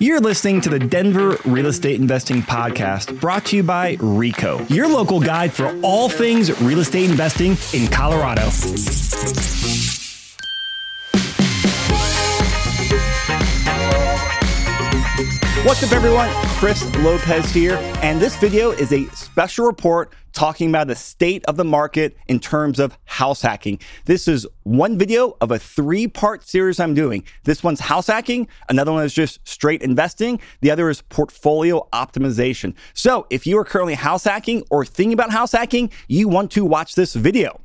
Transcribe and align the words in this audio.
You're 0.00 0.20
listening 0.20 0.60
to 0.60 0.68
the 0.68 0.78
Denver 0.78 1.38
Real 1.44 1.66
Estate 1.66 2.00
Investing 2.00 2.42
Podcast 2.42 3.20
brought 3.20 3.46
to 3.46 3.56
you 3.56 3.64
by 3.64 3.96
RICO, 3.98 4.64
your 4.68 4.86
local 4.86 5.18
guide 5.18 5.52
for 5.52 5.76
all 5.82 6.08
things 6.08 6.62
real 6.62 6.78
estate 6.78 7.10
investing 7.10 7.56
in 7.72 7.88
Colorado. 7.90 8.48
What's 15.64 15.82
up, 15.82 15.92
everyone? 15.92 16.30
Chris 16.58 16.84
Lopez 16.98 17.50
here, 17.50 17.74
and 18.00 18.20
this 18.20 18.36
video 18.36 18.70
is 18.70 18.92
a 18.92 19.06
special 19.08 19.66
report 19.66 20.12
talking 20.32 20.68
about 20.68 20.86
the 20.86 20.94
state 20.94 21.44
of 21.46 21.56
the 21.56 21.64
market 21.64 22.16
in 22.28 22.38
terms 22.38 22.78
of 22.78 22.96
house 23.06 23.42
hacking. 23.42 23.80
This 24.04 24.28
is 24.28 24.46
one 24.62 24.96
video 24.96 25.36
of 25.40 25.50
a 25.50 25.58
three 25.58 26.06
part 26.06 26.46
series 26.48 26.78
I'm 26.78 26.94
doing. 26.94 27.24
This 27.42 27.64
one's 27.64 27.80
house 27.80 28.06
hacking, 28.06 28.46
another 28.68 28.92
one 28.92 29.04
is 29.04 29.12
just 29.12 29.46
straight 29.46 29.82
investing, 29.82 30.40
the 30.60 30.70
other 30.70 30.88
is 30.90 31.02
portfolio 31.02 31.88
optimization. 31.92 32.74
So 32.94 33.26
if 33.28 33.44
you 33.44 33.58
are 33.58 33.64
currently 33.64 33.94
house 33.94 34.24
hacking 34.24 34.62
or 34.70 34.84
thinking 34.84 35.12
about 35.12 35.32
house 35.32 35.52
hacking, 35.52 35.90
you 36.06 36.28
want 36.28 36.52
to 36.52 36.64
watch 36.64 36.94
this 36.94 37.14
video. 37.14 37.60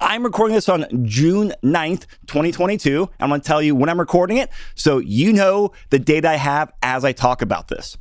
I'm 0.00 0.24
recording 0.24 0.54
this 0.54 0.68
on 0.68 0.86
June 1.04 1.52
9th, 1.62 2.06
2022. 2.26 3.08
I'm 3.20 3.28
going 3.28 3.40
to 3.40 3.46
tell 3.46 3.62
you 3.62 3.74
when 3.74 3.88
I'm 3.88 4.00
recording 4.00 4.36
it 4.38 4.50
so 4.74 4.98
you 4.98 5.32
know 5.32 5.72
the 5.90 5.98
date 5.98 6.24
I 6.24 6.36
have 6.36 6.72
as 6.82 7.04
I 7.04 7.12
talk 7.12 7.42
about 7.42 7.68
this. 7.68 7.96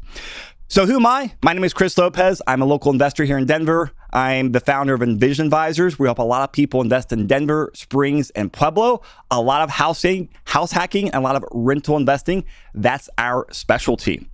So, 0.68 0.88
who 0.88 0.96
am 0.96 1.06
I? 1.06 1.32
My 1.44 1.54
name 1.54 1.64
is 1.64 1.74
Chris 1.74 1.96
Lopez. 1.96 2.42
I'm 2.48 2.62
a 2.62 2.66
local 2.66 2.92
investor 2.92 3.24
here 3.24 3.38
in 3.38 3.46
Denver. 3.46 3.92
I'm 4.12 4.52
the 4.52 4.60
founder 4.60 4.96
of 4.96 5.04
Envision 5.04 5.46
Advisors. 5.46 6.00
We 6.00 6.08
help 6.08 6.18
a 6.18 6.24
lot 6.24 6.42
of 6.42 6.52
people 6.52 6.82
invest 6.82 7.12
in 7.12 7.28
Denver, 7.28 7.70
Springs, 7.76 8.32
and 8.32 8.52
Pueblo. 8.52 9.04
A 9.30 9.40
lot 9.40 9.62
of 9.62 9.70
housing, 9.70 10.30
house 10.46 10.72
hacking, 10.72 11.10
and 11.10 11.18
a 11.18 11.20
lot 11.20 11.36
of 11.36 11.46
rental 11.52 11.98
investing. 11.98 12.46
That's 12.74 13.10
our 13.20 13.46
specialty. 13.52 14.28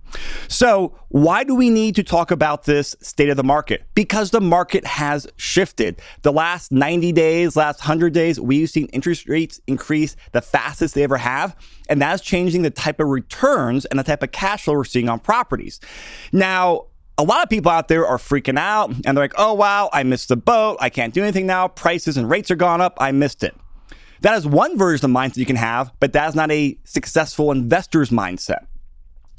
So, 0.48 0.98
why 1.08 1.44
do 1.44 1.54
we 1.54 1.70
need 1.70 1.94
to 1.96 2.02
talk 2.02 2.30
about 2.30 2.64
this 2.64 2.94
state 3.00 3.28
of 3.28 3.36
the 3.36 3.44
market? 3.44 3.84
Because 3.94 4.30
the 4.30 4.40
market 4.40 4.84
has 4.84 5.26
shifted. 5.36 6.00
The 6.22 6.32
last 6.32 6.72
90 6.72 7.12
days, 7.12 7.56
last 7.56 7.80
100 7.80 8.12
days, 8.12 8.40
we've 8.40 8.68
seen 8.68 8.86
interest 8.86 9.28
rates 9.28 9.60
increase 9.66 10.16
the 10.32 10.42
fastest 10.42 10.94
they 10.94 11.02
ever 11.02 11.18
have. 11.18 11.56
And 11.88 12.00
that's 12.00 12.22
changing 12.22 12.62
the 12.62 12.70
type 12.70 13.00
of 13.00 13.08
returns 13.08 13.84
and 13.86 13.98
the 13.98 14.04
type 14.04 14.22
of 14.22 14.32
cash 14.32 14.64
flow 14.64 14.74
we're 14.74 14.84
seeing 14.84 15.08
on 15.08 15.20
properties. 15.20 15.80
Now, 16.32 16.86
a 17.18 17.22
lot 17.22 17.42
of 17.42 17.50
people 17.50 17.70
out 17.70 17.88
there 17.88 18.06
are 18.06 18.18
freaking 18.18 18.58
out 18.58 18.90
and 18.90 19.16
they're 19.16 19.24
like, 19.24 19.34
oh, 19.36 19.52
wow, 19.54 19.90
I 19.92 20.02
missed 20.02 20.28
the 20.28 20.36
boat. 20.36 20.78
I 20.80 20.90
can't 20.90 21.12
do 21.12 21.22
anything 21.22 21.46
now. 21.46 21.68
Prices 21.68 22.16
and 22.16 22.28
rates 22.28 22.50
are 22.50 22.56
gone 22.56 22.80
up. 22.80 22.96
I 22.98 23.12
missed 23.12 23.44
it. 23.44 23.54
That 24.22 24.34
is 24.34 24.46
one 24.46 24.78
version 24.78 25.04
of 25.04 25.10
mindset 25.10 25.38
you 25.38 25.46
can 25.46 25.56
have, 25.56 25.92
but 25.98 26.12
that 26.12 26.28
is 26.28 26.34
not 26.34 26.50
a 26.50 26.78
successful 26.84 27.50
investor's 27.50 28.10
mindset. 28.10 28.66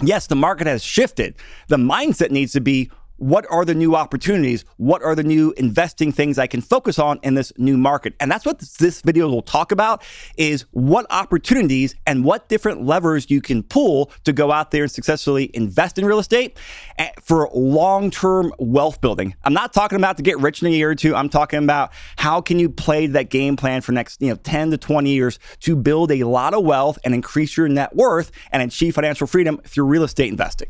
Yes, 0.02 0.28
the 0.28 0.36
market 0.36 0.68
has 0.68 0.84
shifted. 0.84 1.36
The 1.68 1.78
mindset 1.78 2.32
needs 2.32 2.52
to 2.54 2.62
be 2.62 2.90
what 3.18 3.46
are 3.50 3.64
the 3.66 3.74
new 3.74 3.96
opportunities? 3.96 4.66
What 4.78 5.04
are 5.04 5.16
the 5.16 5.24
new 5.24 5.54
investing 5.58 6.12
things 6.12 6.38
I 6.38 6.48
can 6.48 6.62
focus 6.62 7.00
on 7.00 7.20
in 7.24 7.36
this 7.36 7.54
new 7.58 7.78
market? 7.78 8.16
And 8.20 8.32
that's 8.32 8.46
what 8.46 8.60
this 8.60 9.02
video 9.02 9.30
will 9.30 9.42
talk 9.42 9.72
about 9.72 10.04
is 10.38 10.66
what 10.72 11.06
opportunities 11.10 11.96
and 12.06 12.24
what 12.24 12.50
different 12.50 12.86
levers 12.86 13.30
you 13.30 13.42
can 13.42 13.64
pull 13.64 14.12
to 14.24 14.34
go 14.34 14.52
out 14.52 14.72
there 14.72 14.84
and 14.84 14.92
successfully 14.92 15.52
invest 15.54 15.98
in 15.98 16.06
real 16.06 16.20
estate 16.20 16.58
eh, 16.98 17.12
for 17.22 17.50
long-term 17.54 18.54
wealth 18.58 19.00
building. 19.00 19.36
I'm 19.44 19.54
not 19.54 19.74
talking 19.74 19.98
about 19.98 20.18
to 20.18 20.24
get 20.24 20.40
rich 20.40 20.62
in 20.62 20.68
a 20.68 20.72
year 20.72 20.90
or 20.90 20.96
two. 20.96 21.16
I'm 21.16 21.30
talking 21.30 21.64
about 21.64 21.92
how 22.18 22.42
can 22.42 22.60
you 22.60 22.70
play 22.70 23.08
that 23.08 23.30
game 23.30 23.56
plan 23.56 23.82
for 23.82 23.92
next, 23.92 24.22
you 24.22 24.30
know, 24.30 24.36
10 24.36 24.72
to 24.72 24.78
20 24.78 25.10
years 25.10 25.40
to 25.62 25.76
build 25.76 26.12
a 26.12 26.24
lot 26.24 26.54
of 26.54 26.64
wealth 26.64 26.98
and 27.04 27.14
increase 27.14 27.56
your 27.56 27.68
net 27.68 27.96
worth 27.96 28.32
and 28.52 28.62
achieve 28.62 28.96
financial 28.96 29.28
freedom 29.28 29.62
through 29.66 29.86
real 29.86 30.04
estate 30.04 30.30
investing. 30.30 30.70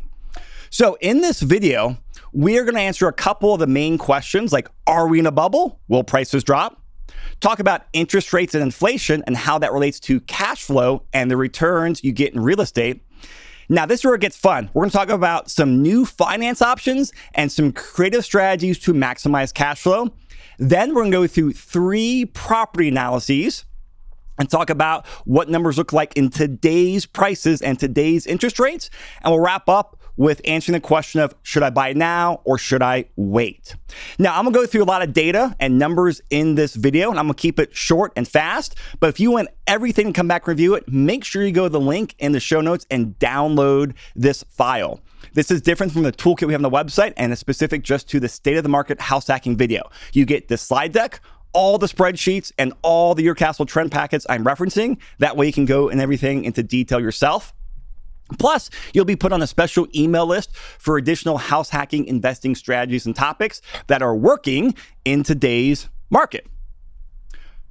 So 0.74 0.98
in 1.02 1.22
this 1.22 1.40
video, 1.40 2.00
we 2.32 2.58
are 2.58 2.64
going 2.64 2.74
to 2.74 2.82
answer 2.82 3.08
a 3.08 3.14
couple 3.14 3.54
of 3.54 3.60
the 3.60 3.68
main 3.68 4.00
questions 4.00 4.52
like 4.52 4.68
Are 4.88 5.08
we 5.08 5.20
in 5.20 5.28
a 5.28 5.32
bubble? 5.32 5.80
Will 5.88 6.04
prices 6.04 6.44
drop? 6.44 6.82
Talk 7.42 7.60
about 7.60 7.84
interest 7.94 8.34
rates 8.34 8.56
and 8.56 8.64
inflation 8.64 9.24
and 9.28 9.38
how 9.38 9.60
that 9.60 9.72
relates 9.72 10.00
to 10.00 10.20
cash 10.22 10.64
flow 10.64 11.04
and 11.14 11.30
the 11.30 11.38
returns 11.38 12.04
you 12.04 12.12
get 12.12 12.34
in 12.34 12.40
real 12.40 12.60
estate. 12.60 13.06
Now, 13.70 13.86
this 13.86 14.00
is 14.00 14.06
where 14.06 14.16
it 14.16 14.22
gets 14.22 14.36
fun. 14.36 14.72
We're 14.74 14.82
going 14.82 14.90
to 14.90 14.98
talk 14.98 15.10
about 15.10 15.52
some 15.52 15.84
new 15.84 16.08
finance 16.08 16.60
options 16.60 17.14
and 17.36 17.52
some 17.52 17.72
creative 17.72 18.26
strategies 18.26 18.80
to 18.80 18.96
maximize 18.96 19.54
cash 19.54 19.84
flow. 19.84 20.12
Then 20.58 20.96
we're 20.96 21.04
going 21.04 21.12
to 21.12 21.18
go 21.18 21.28
through 21.28 21.54
three 21.54 22.26
property 22.26 22.88
analyses 22.88 23.64
and 24.40 24.50
talk 24.50 24.72
about 24.72 25.06
what 25.26 25.50
numbers 25.50 25.78
look 25.78 25.94
like 25.94 26.18
in 26.18 26.32
today's 26.32 27.06
prices 27.06 27.62
and 27.62 27.80
today's 27.80 28.26
interest 28.26 28.58
rates. 28.58 28.90
And 29.22 29.32
we'll 29.32 29.40
wrap 29.40 29.70
up 29.70 30.00
with 30.18 30.42
answering 30.46 30.74
the 30.74 30.80
question 30.80 31.20
of 31.20 31.36
should 31.44 31.64
I 31.64 31.70
buy 31.70 31.94
now 31.94 32.42
or 32.44 32.58
should 32.58 32.82
I 32.82 33.06
wait? 33.16 33.76
Now, 34.20 34.38
I'm 34.38 34.46
gonna 34.46 34.54
go 34.54 34.66
through 34.66 34.84
a 34.84 34.86
lot 34.86 35.02
of 35.02 35.14
data 35.14 35.56
and 35.60 35.78
numbers 35.78 36.22
in 36.30 36.56
this 36.56 36.76
video, 36.76 37.10
and 37.10 37.20
I'm 37.20 37.26
gonna 37.26 37.36
keep 37.36 37.60
it 37.60 37.76
short 37.76 38.14
and 38.16 38.28
fast. 38.28 38.76
But 39.00 39.10
if 39.10 39.20
you 39.20 39.32
want 39.32 39.50
everything 39.68 40.08
to 40.08 40.14
come 40.14 40.28
back 40.28 40.48
review 40.48 40.76
it, 40.76 40.88
make 40.88 41.24
sure 41.24 41.44
you 41.44 41.52
go 41.52 41.64
to 41.64 41.70
the 41.70 41.80
link 41.80 42.16
in 42.20 42.32
the 42.32 42.40
show 42.40 42.62
notes 42.62 42.86
and 42.92 43.18
download 43.20 43.94
this 44.16 44.44
file. 44.44 45.00
This 45.34 45.50
is 45.50 45.62
different 45.62 45.92
from 45.92 46.04
the 46.04 46.12
toolkit 46.12 46.48
we 46.48 46.54
have 46.54 46.64
on 46.64 46.70
the 46.70 46.70
website 46.70 47.14
and 47.18 47.32
it's 47.32 47.42
specific 47.42 47.82
just 47.82 48.10
to 48.10 48.20
the 48.20 48.28
state 48.28 48.58
of 48.58 48.64
the 48.64 48.70
market 48.70 49.00
house 49.00 49.28
hacking 49.28 49.58
video. 49.58 49.90
You 50.12 50.26
get 50.26 50.48
the 50.48 50.58
slide 50.58 50.92
deck, 50.92 51.22
all 51.54 51.78
the 51.78 51.88
spreadsheets 51.88 52.52
and 52.58 52.74
all 52.82 53.16
the 53.16 53.24
Your 53.24 53.36
Castle 53.36 53.66
trend 53.66 53.92
packets 53.92 54.26
I'm 54.30 54.44
referencing. 54.44 54.98
That 55.20 55.38
way 55.38 55.48
you 55.48 55.54
can 55.54 55.66
go 55.66 55.90
and 55.90 56.02
everything 56.02 56.44
into 56.44 56.62
detail 56.62 57.00
yourself. 57.00 57.54
Plus, 58.34 58.70
you'll 58.94 59.06
be 59.06 59.16
put 59.16 59.32
on 59.32 59.42
a 59.42 59.48
special 59.48 59.88
email 59.96 60.26
list 60.26 60.56
for 60.56 60.98
additional 60.98 61.38
house 61.38 61.70
hacking 61.70 62.06
investing 62.06 62.56
strategies 62.56 63.06
and 63.06 63.16
topics 63.16 63.62
that 63.88 64.02
are 64.02 64.16
working 64.16 64.76
in 65.06 65.24
today's 65.24 65.90
market. 66.10 66.48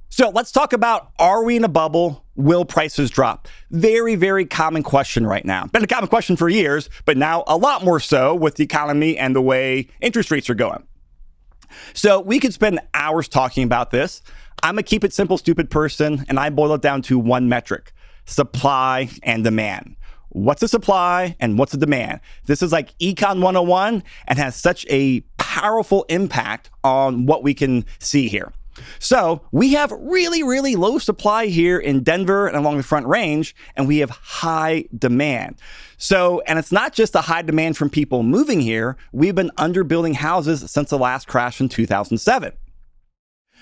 So 0.09 0.29
let's 0.29 0.51
talk 0.51 0.73
about 0.73 1.11
are 1.17 1.43
we 1.43 1.55
in 1.55 1.63
a 1.63 1.69
bubble? 1.69 2.23
Will 2.35 2.65
prices 2.65 3.09
drop? 3.09 3.47
Very, 3.71 4.15
very 4.15 4.45
common 4.45 4.83
question 4.83 5.25
right 5.25 5.43
now. 5.43 5.65
Been 5.65 5.83
a 5.83 5.87
common 5.87 6.07
question 6.07 6.35
for 6.35 6.49
years, 6.49 6.89
but 7.05 7.17
now 7.17 7.43
a 7.47 7.57
lot 7.57 7.83
more 7.83 7.99
so 7.99 8.35
with 8.35 8.55
the 8.55 8.63
economy 8.63 9.17
and 9.17 9.35
the 9.35 9.41
way 9.41 9.87
interest 10.01 10.29
rates 10.29 10.51
are 10.51 10.55
going. 10.55 10.83
So 11.93 12.19
we 12.19 12.39
could 12.39 12.53
spend 12.53 12.79
hours 12.93 13.27
talking 13.27 13.63
about 13.63 13.89
this. 13.89 14.21
I'm 14.61 14.77
a 14.77 14.83
keep 14.83 15.03
it 15.03 15.13
simple, 15.13 15.37
stupid 15.39 15.71
person, 15.71 16.25
and 16.29 16.39
I 16.39 16.51
boil 16.51 16.75
it 16.75 16.81
down 16.81 17.01
to 17.03 17.17
one 17.17 17.49
metric 17.49 17.91
supply 18.25 19.09
and 19.23 19.43
demand 19.43 19.95
what's 20.33 20.61
the 20.61 20.67
supply 20.67 21.35
and 21.39 21.57
what's 21.57 21.71
the 21.71 21.77
demand. 21.77 22.19
This 22.45 22.61
is 22.61 22.71
like 22.71 22.97
Econ 22.99 23.41
101 23.41 24.03
and 24.27 24.39
has 24.39 24.55
such 24.55 24.85
a 24.89 25.21
powerful 25.37 26.05
impact 26.09 26.69
on 26.83 27.25
what 27.25 27.43
we 27.43 27.53
can 27.53 27.85
see 27.99 28.27
here. 28.27 28.51
So 28.99 29.41
we 29.51 29.73
have 29.73 29.91
really, 29.91 30.41
really 30.41 30.75
low 30.75 30.97
supply 30.97 31.45
here 31.45 31.77
in 31.77 32.01
Denver 32.01 32.47
and 32.47 32.57
along 32.57 32.77
the 32.77 32.83
Front 32.83 33.05
Range, 33.05 33.55
and 33.75 33.87
we 33.87 33.99
have 33.99 34.09
high 34.09 34.85
demand. 34.97 35.57
So, 35.97 36.41
and 36.47 36.57
it's 36.57 36.71
not 36.71 36.93
just 36.93 37.13
a 37.15 37.21
high 37.21 37.43
demand 37.43 37.77
from 37.77 37.89
people 37.89 38.23
moving 38.23 38.61
here. 38.61 38.97
We've 39.11 39.35
been 39.35 39.51
underbuilding 39.57 40.15
houses 40.15 40.71
since 40.71 40.89
the 40.89 40.97
last 40.97 41.27
crash 41.27 41.61
in 41.61 41.69
2007. 41.69 42.53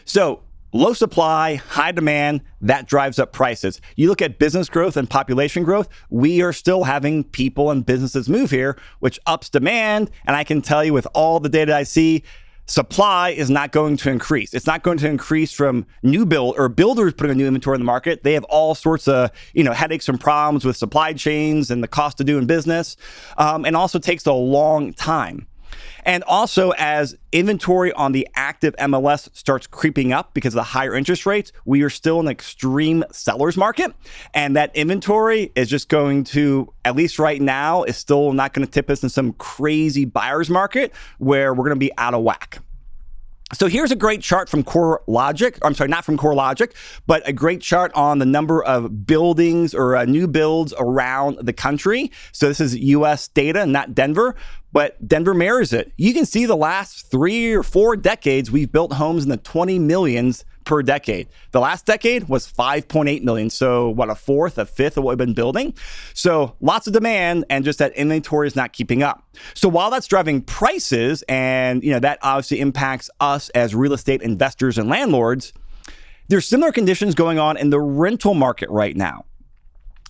So 0.06 0.42
Low 0.74 0.94
supply, 0.94 1.56
high 1.56 1.92
demand, 1.92 2.42
that 2.62 2.88
drives 2.88 3.20
up 3.20 3.34
prices. 3.34 3.82
You 3.98 4.08
look 4.08 4.22
at 4.22 4.40
business 4.40 4.70
growth 4.70 4.96
and 4.96 5.10
population 5.10 5.64
growth, 5.64 5.90
we 6.10 6.42
are 6.42 6.54
still 6.54 6.86
having 6.86 7.26
people 7.26 7.72
and 7.72 7.86
businesses 7.86 8.30
move 8.30 8.52
here, 8.52 8.78
which 9.00 9.20
ups 9.26 9.50
demand. 9.50 10.10
And 10.26 10.36
I 10.36 10.46
can 10.46 10.62
tell 10.62 10.84
you 10.84 10.94
with 10.94 11.08
all 11.14 11.42
the 11.42 11.50
data 11.50 11.76
I 11.76 11.84
see, 11.84 12.24
supply 12.68 13.32
is 13.32 13.50
not 13.50 13.74
going 13.74 13.98
to 13.98 14.10
increase. 14.10 14.54
It's 14.54 14.66
not 14.66 14.82
going 14.82 14.98
to 15.00 15.10
increase 15.10 15.52
from 15.52 15.86
new 16.04 16.26
build 16.26 16.56
or 16.58 16.70
builders 16.70 17.14
putting 17.14 17.34
a 17.34 17.36
new 17.36 17.48
inventory 17.48 17.76
in 17.76 17.82
the 17.82 17.86
market. 17.86 18.24
They 18.24 18.34
have 18.34 18.46
all 18.46 18.74
sorts 18.76 19.10
of 19.10 19.32
you 19.54 19.64
know 19.64 19.74
headaches 19.74 20.08
and 20.08 20.20
problems 20.20 20.64
with 20.64 20.78
supply 20.78 21.12
chains 21.14 21.70
and 21.70 21.84
the 21.84 21.88
cost 21.88 22.22
of 22.22 22.26
doing 22.26 22.46
business, 22.46 22.96
um, 23.38 23.66
and 23.66 23.76
also 23.76 24.00
takes 24.00 24.26
a 24.26 24.34
long 24.34 24.94
time. 24.94 25.48
And 26.04 26.24
also, 26.24 26.72
as 26.78 27.16
inventory 27.32 27.92
on 27.94 28.12
the 28.12 28.28
active 28.36 28.76
MLS 28.78 29.30
starts 29.36 29.68
creeping 29.68 30.14
up 30.14 30.34
because 30.34 30.54
of 30.54 30.58
the 30.58 30.64
higher 30.64 30.96
interest 30.96 31.26
rates, 31.26 31.52
we 31.66 31.82
are 31.84 31.90
still 31.90 32.20
in 32.20 32.28
an 32.28 32.32
extreme 32.32 33.04
seller's 33.12 33.58
market. 33.58 33.94
And 34.34 34.56
that 34.56 34.76
inventory 34.76 35.52
is 35.56 35.70
just 35.70 35.90
going 35.90 36.24
to, 36.26 36.72
at 36.86 36.96
least 36.96 37.20
right 37.20 37.42
now, 37.42 37.84
is 37.84 37.98
still 37.98 38.34
not 38.34 38.54
going 38.54 38.66
to 38.66 38.72
tip 38.72 38.90
us 38.90 39.04
in 39.04 39.10
some 39.10 39.34
crazy 39.34 40.06
buyer's 40.06 40.50
market 40.50 40.94
where 41.20 41.54
we're 41.54 41.66
going 41.66 41.76
to 41.76 41.80
be 41.80 41.92
out 41.98 42.14
of 42.14 42.24
whack. 42.24 42.62
So 43.54 43.68
here's 43.68 43.92
a 43.92 43.98
great 43.98 44.22
chart 44.22 44.48
from 44.48 44.64
CoreLogic. 44.64 45.58
I'm 45.62 45.74
sorry, 45.74 45.90
not 45.90 46.06
from 46.06 46.18
CoreLogic, 46.18 46.72
but 47.06 47.28
a 47.28 47.34
great 47.34 47.62
chart 47.62 47.92
on 47.96 48.20
the 48.20 48.26
number 48.26 48.64
of 48.64 49.06
buildings 49.06 49.74
or 49.74 49.98
uh, 49.98 50.06
new 50.06 50.28
builds 50.28 50.74
around 50.80 51.40
the 51.42 51.52
country. 51.52 52.12
So 52.32 52.48
this 52.48 52.62
is 52.62 52.78
US 52.78 53.28
data, 53.28 53.66
not 53.66 53.94
Denver, 53.94 54.36
but 54.72 55.06
Denver 55.06 55.34
mirrors 55.34 55.74
it. 55.74 55.92
You 55.98 56.14
can 56.14 56.26
see 56.26 56.46
the 56.46 56.56
last 56.56 57.12
three 57.12 57.54
or 57.54 57.64
four 57.64 57.98
decades, 57.98 58.50
we've 58.50 58.72
built 58.72 58.94
homes 58.94 59.24
in 59.24 59.30
the 59.30 59.38
20 59.38 59.80
millions 59.80 60.46
per 60.64 60.82
decade. 60.82 61.28
The 61.52 61.60
last 61.60 61.86
decade 61.86 62.30
was 62.30 62.52
5.8 62.52 63.24
million. 63.24 63.50
So, 63.50 63.90
what, 63.90 64.10
a 64.10 64.16
fourth, 64.16 64.58
a 64.58 64.66
fifth 64.66 64.98
of 64.98 65.04
what 65.04 65.12
we've 65.12 65.26
been 65.26 65.34
building? 65.34 65.74
So, 66.14 66.56
lots 66.62 66.88
of 66.88 66.94
demand 66.94 67.46
and 67.50 67.66
just 67.66 67.80
that 67.80 67.94
inventory 67.94 68.48
is 68.48 68.56
not 68.56 68.74
keeping 68.74 69.04
up. 69.04 69.24
So, 69.54 69.70
while 69.70 69.90
that's 69.90 70.08
driving 70.08 70.42
prices 70.42 71.24
and, 71.28 71.84
you 71.84 71.92
know, 71.92 72.00
that 72.00 72.20
obviously 72.22 72.60
impacts 72.60 73.10
us 73.20 73.50
as 73.50 73.76
real 73.76 73.94
estate 73.94 74.22
investors 74.22 74.78
and 74.78 74.90
landlords, 74.90 75.54
there's 76.28 76.48
similar 76.48 76.72
conditions 76.72 77.16
going 77.16 77.40
on 77.40 77.58
in 77.58 77.70
the 77.70 77.80
rental 77.80 78.34
market 78.34 78.70
right 78.70 78.96
now. 78.96 79.26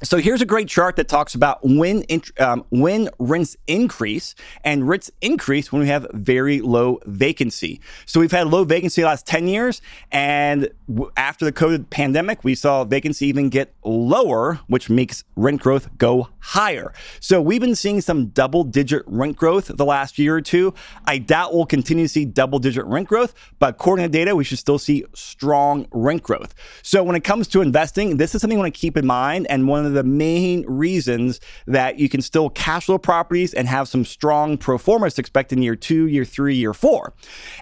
So 0.04 0.18
here's 0.18 0.42
a 0.42 0.48
great 0.48 0.68
chart 0.68 0.96
that 0.96 1.08
talks 1.08 1.36
about 1.36 1.60
when 1.62 2.04
um, 2.40 2.66
when 2.72 3.10
rents 3.20 3.56
increase 3.68 4.34
and 4.64 4.88
rents 4.88 5.12
increase 5.22 5.72
when 5.72 5.84
we 5.84 5.90
have 5.90 6.08
very 6.12 6.60
low 6.60 7.00
vacancy. 7.06 7.80
So 8.08 8.20
we've 8.20 8.32
had 8.32 8.48
low 8.48 8.64
vacancy 8.64 9.04
the 9.04 9.08
last 9.08 9.28
10 9.28 9.48
years 9.48 9.80
and 10.12 10.70
w- 10.88 11.12
after 11.18 11.46
the 11.46 11.52
COVID 11.52 11.92
pandemic 11.92 12.44
we 12.44 12.56
saw 12.56 12.84
vacancy 12.84 13.28
even 13.28 13.50
get 13.50 13.76
lower 13.84 14.60
which 14.66 14.90
makes 14.90 15.24
rent 15.36 15.62
growth 15.62 15.96
go 16.00 16.30
higher. 16.40 16.94
So 17.20 17.40
we've 17.40 17.62
been 17.62 17.76
seeing 17.76 18.02
some 18.02 18.28
double 18.28 18.64
digit 18.64 19.04
rent 19.06 19.38
growth 19.38 19.68
the 19.68 19.86
last 19.86 20.18
year 20.18 20.36
or 20.36 20.42
two. 20.42 20.74
I 21.06 21.20
doubt 21.20 21.54
we'll 21.54 21.68
continue 21.68 22.06
to 22.06 22.10
see 22.10 22.26
double 22.26 22.58
digit 22.58 22.86
rent 22.86 23.08
growth, 23.08 23.36
but 23.60 23.76
according 23.76 24.06
to 24.06 24.10
data 24.10 24.36
we 24.36 24.44
should 24.44 24.58
still 24.58 24.80
see 24.80 25.06
strong 25.14 25.88
rent 25.92 26.24
growth. 26.24 26.56
So 26.82 27.04
when 27.04 27.16
it 27.16 27.24
comes 27.24 27.48
to 27.50 27.62
investing, 27.62 28.18
this 28.18 28.34
is 28.34 28.42
something 28.42 28.58
you 28.58 28.62
want 28.64 28.74
to 28.74 28.80
keep 28.80 28.98
in 28.98 29.06
mind 29.06 29.46
and 29.48 29.68
one 29.68 29.86
of 29.86 29.91
of 29.92 29.96
the 29.96 30.04
main 30.04 30.66
reasons 30.68 31.40
that 31.68 32.00
you 32.00 32.10
can 32.10 32.22
still 32.22 32.50
cash 32.50 32.86
flow 32.86 32.98
properties 32.98 33.54
and 33.54 33.68
have 33.68 33.88
some 33.88 34.06
strong 34.06 34.58
pro 34.58 34.78
formas 34.78 35.18
expect 35.20 35.54
in 35.54 35.62
year 35.62 35.76
two, 35.76 36.08
year 36.08 36.26
three, 36.26 36.56
year 36.56 36.74
four. 36.74 37.14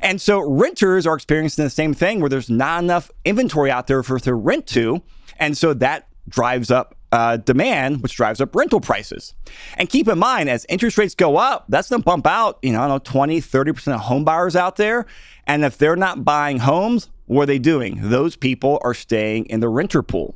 And 0.01 0.21
so 0.21 0.39
renters 0.39 1.05
are 1.05 1.15
experiencing 1.15 1.63
the 1.63 1.69
same 1.69 1.93
thing 1.93 2.19
where 2.19 2.29
there's 2.29 2.49
not 2.49 2.83
enough 2.83 3.11
inventory 3.25 3.71
out 3.71 3.87
there 3.87 4.03
for 4.03 4.19
to 4.19 4.33
rent 4.33 4.67
to. 4.67 5.01
And 5.37 5.57
so 5.57 5.73
that 5.75 6.07
drives 6.27 6.69
up 6.71 6.95
uh, 7.11 7.37
demand, 7.37 8.03
which 8.03 8.15
drives 8.15 8.39
up 8.39 8.55
rental 8.55 8.79
prices. 8.79 9.33
And 9.77 9.89
keep 9.89 10.07
in 10.07 10.19
mind, 10.19 10.49
as 10.49 10.65
interest 10.69 10.97
rates 10.97 11.15
go 11.15 11.37
up, 11.37 11.65
that's 11.69 11.89
going 11.89 12.01
to 12.01 12.05
bump 12.05 12.27
out, 12.27 12.59
you 12.61 12.71
know, 12.71 12.79
I 12.81 12.87
don't 12.87 13.05
know, 13.05 13.11
20, 13.11 13.41
30% 13.41 13.95
of 13.95 14.01
home 14.01 14.23
buyers 14.23 14.55
out 14.55 14.75
there. 14.75 15.05
And 15.47 15.65
if 15.65 15.77
they're 15.77 15.95
not 15.95 16.23
buying 16.23 16.59
homes, 16.59 17.09
what 17.25 17.43
are 17.43 17.45
they 17.47 17.59
doing? 17.59 18.09
Those 18.09 18.35
people 18.35 18.79
are 18.83 18.93
staying 18.93 19.45
in 19.45 19.59
the 19.59 19.69
renter 19.69 20.03
pool. 20.03 20.35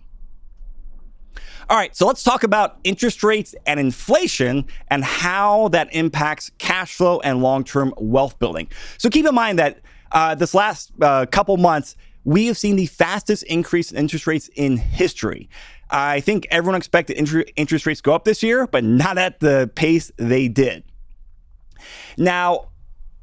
All 1.70 1.78
right, 1.78 1.96
so 1.96 2.06
let's 2.06 2.24
talk 2.24 2.44
about 2.44 2.78
interest 2.84 3.24
rates 3.24 3.56
and 3.66 3.80
inflation 3.80 4.66
and 4.90 5.04
how 5.04 5.70
that 5.70 5.94
impacts 5.94 6.52
cash 6.58 6.96
flow 6.96 7.20
and 7.22 7.42
long 7.42 7.64
term 7.64 7.94
wealth 7.98 8.38
building. 8.40 8.70
So 8.98 9.10
keep 9.10 9.26
in 9.26 9.36
mind 9.36 9.60
that 9.60 9.80
uh, 10.12 10.36
this 10.36 10.54
last 10.54 10.92
uh, 11.02 11.26
couple 11.26 11.56
months, 11.58 11.96
we 12.26 12.48
have 12.48 12.58
seen 12.58 12.76
the 12.76 12.86
fastest 12.86 13.44
increase 13.44 13.92
in 13.92 13.98
interest 13.98 14.28
rates 14.28 14.50
in 14.56 14.78
history. 14.78 15.50
I 15.90 16.22
think 16.22 16.48
everyone 16.50 16.76
expected 16.76 17.16
interest 17.56 17.86
rates 17.86 18.02
go 18.02 18.14
up 18.14 18.24
this 18.24 18.42
year, 18.42 18.68
but 18.68 18.84
not 18.84 19.18
at 19.18 19.40
the 19.40 19.70
pace 19.76 20.12
they 20.18 20.48
did. 20.48 20.84
Now, 22.18 22.70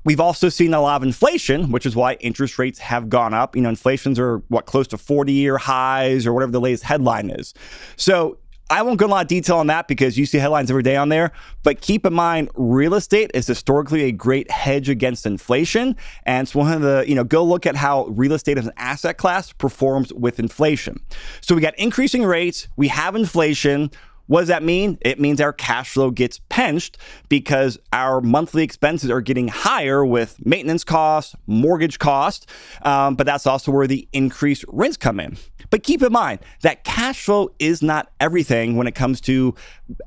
We've 0.05 0.21
also 0.21 0.49
seen 0.49 0.73
a 0.73 0.81
lot 0.81 0.97
of 0.97 1.03
inflation, 1.03 1.73
which 1.73 1.85
is 1.85 1.95
why 1.95 2.15
interest 2.15 2.59
rates 2.59 2.79
have 2.79 3.09
gone 3.09 3.35
up. 3.35 3.55
You 3.55 3.63
know, 3.63 3.69
inflations 3.69 4.19
are 4.19 4.39
what 4.49 4.67
close 4.67 4.87
to 4.89 4.99
40 4.99 5.33
year 5.33 5.59
highs 5.59 6.27
or 6.27 6.33
whatever 6.33 6.53
the 6.53 6.61
latest 6.61 6.85
headline 6.85 7.31
is. 7.31 7.53
So 7.97 8.39
I 8.73 8.83
won't 8.83 9.01
go 9.01 9.07
in 9.07 9.11
a 9.11 9.15
lot 9.15 9.23
of 9.23 9.29
detail 9.29 9.57
on 9.57 9.67
that 9.67 9.89
because 9.89 10.17
you 10.17 10.25
see 10.25 10.39
headlines 10.39 10.71
every 10.71 10.85
day 10.85 10.95
on 10.95 11.09
there. 11.09 11.33
But 11.65 11.81
keep 11.81 12.07
in 12.07 12.15
mind, 12.15 12.51
real 12.55 12.95
estate 12.95 13.33
is 13.35 13.49
historically 13.49 14.05
a 14.05 14.13
great 14.13 14.49
hedge 14.49 14.89
against 14.89 15.27
inflation. 15.27 15.97
And 16.25 16.47
it's 16.47 16.55
one 16.55 16.73
of 16.73 16.81
the, 16.81 17.05
you 17.07 17.17
know, 17.17 17.25
go 17.25 17.43
look 17.43 17.67
at 17.67 17.75
how 17.75 18.07
real 18.07 18.33
estate 18.33 18.59
as 18.59 18.67
an 18.67 18.73
asset 18.77 19.19
class 19.19 19.53
performs 19.53 20.13
with 20.13 20.39
inflation. 20.39 21.01
So 21.41 21.57
we 21.57 21.61
got 21.61 21.77
increasing 21.81 22.25
rates, 22.25 22.69
we 22.77 22.87
have 22.89 23.17
inflation. 23.17 23.91
What 24.31 24.43
does 24.43 24.49
that 24.49 24.63
mean? 24.63 24.97
It 25.01 25.19
means 25.19 25.41
our 25.41 25.53
cash 25.53 25.91
flow 25.91 26.13
gets 26.13 26.39
pinched 26.49 26.99
because 27.29 27.81
our 27.93 28.21
monthly 28.21 28.63
expenses 28.63 29.11
are 29.11 29.21
getting 29.21 29.49
higher 29.49 30.07
with 30.07 30.37
maintenance 30.47 30.85
costs, 30.85 31.35
mortgage 31.49 31.99
costs, 31.99 32.47
um, 32.83 33.17
but 33.17 33.27
that's 33.27 33.45
also 33.45 33.73
where 33.73 33.89
the 33.89 34.07
increased 34.13 34.65
rents 34.69 34.97
come 34.97 35.19
in. 35.19 35.37
But 35.71 35.83
keep 35.83 36.01
in 36.01 36.13
mind 36.13 36.39
that 36.63 36.85
cash 36.85 37.25
flow 37.25 37.51
is 37.59 37.83
not 37.83 38.13
everything 38.21 38.77
when 38.77 38.87
it 38.87 38.95
comes 38.95 39.21
to 39.23 39.57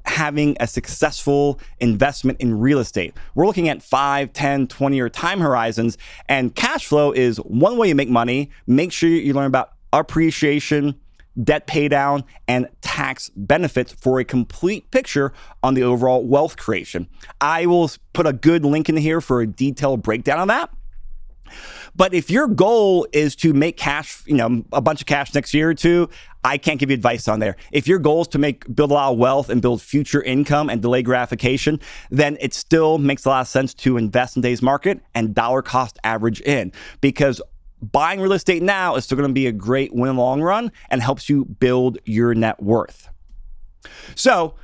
having 0.06 0.56
a 0.62 0.68
successful 0.68 1.60
investment 1.82 2.40
in 2.40 2.58
real 2.58 2.80
estate. 2.80 3.14
We're 3.36 3.46
looking 3.46 3.68
at 3.68 3.84
5, 3.84 4.32
10, 4.32 4.68
20 4.68 4.96
year 4.96 5.10
time 5.10 5.42
horizons, 5.42 5.98
and 6.30 6.56
cash 6.56 6.86
flow 6.86 7.12
is 7.12 7.40
one 7.40 7.76
way 7.76 7.90
you 7.90 7.96
make 7.96 8.10
money. 8.10 8.52
Make 8.68 8.94
sure 8.94 9.10
you 9.10 9.34
learn 9.34 9.48
about 9.48 9.74
appreciation 9.92 10.96
debt 11.42 11.68
paydown, 11.68 12.24
and 12.48 12.68
tax 12.82 13.32
benefits 13.36 13.94
for 13.94 14.20
a 14.20 14.24
complete 14.24 14.90
picture 14.92 15.34
on 15.62 15.74
the 15.74 15.84
overall 15.84 16.24
wealth 16.24 16.58
creation. 16.58 17.08
I 17.42 17.66
will 17.66 17.90
put 18.14 18.28
a 18.28 18.34
good 18.34 18.66
link 18.66 18.90
in 18.90 18.98
here 18.98 19.22
for 19.22 19.42
a 19.42 19.48
detailed 19.48 20.04
breakdown 20.04 20.40
on 20.40 20.48
that. 20.50 20.70
But 21.96 22.14
if 22.14 22.32
your 22.32 22.48
goal 22.48 23.08
is 23.14 23.36
to 23.38 23.54
make 23.54 23.78
cash, 23.78 24.24
you 24.26 24.36
know, 24.36 24.64
a 24.72 24.82
bunch 24.82 25.02
of 25.02 25.08
cash 25.08 25.34
next 25.36 25.54
year 25.54 25.70
or 25.70 25.74
two, 25.76 26.10
I 26.44 26.58
can't 26.58 26.80
give 26.80 26.90
you 26.90 26.96
advice 26.96 27.28
on 27.28 27.40
there. 27.40 27.56
If 27.72 27.88
your 27.88 28.00
goal 28.00 28.24
is 28.24 28.28
to 28.30 28.40
make 28.40 28.74
build 28.74 28.92
a 28.92 28.94
lot 28.96 29.14
of 29.14 29.18
wealth 29.18 29.50
and 29.50 29.62
build 29.62 29.82
future 29.82 30.22
income 30.22 30.70
and 30.70 30.82
delay 30.82 31.04
gratification, 31.04 31.80
then 32.10 32.38
it 32.42 32.54
still 32.54 32.98
makes 32.98 33.26
a 33.26 33.30
lot 33.30 33.42
of 33.42 33.48
sense 33.48 33.74
to 33.76 33.98
invest 33.98 34.36
in 34.36 34.42
today's 34.42 34.62
market 34.62 35.02
and 35.14 35.36
dollar 35.36 35.62
cost 35.62 36.00
average 36.04 36.42
in 36.42 36.72
because 37.00 37.42
buying 37.92 38.20
real 38.20 38.34
estate 38.34 38.64
now 38.64 38.96
is 38.96 39.04
still 39.04 39.18
going 39.18 39.30
to 39.30 39.34
be 39.34 39.48
a 39.48 39.52
great 39.52 39.94
win 39.94 40.10
in 40.10 40.16
the 40.16 40.22
long 40.22 40.42
run 40.42 40.72
and 40.90 41.02
helps 41.02 41.30
you 41.30 41.46
build 41.46 41.98
your 42.06 42.34
net 42.34 42.62
worth. 42.62 43.10
So, 44.16 44.56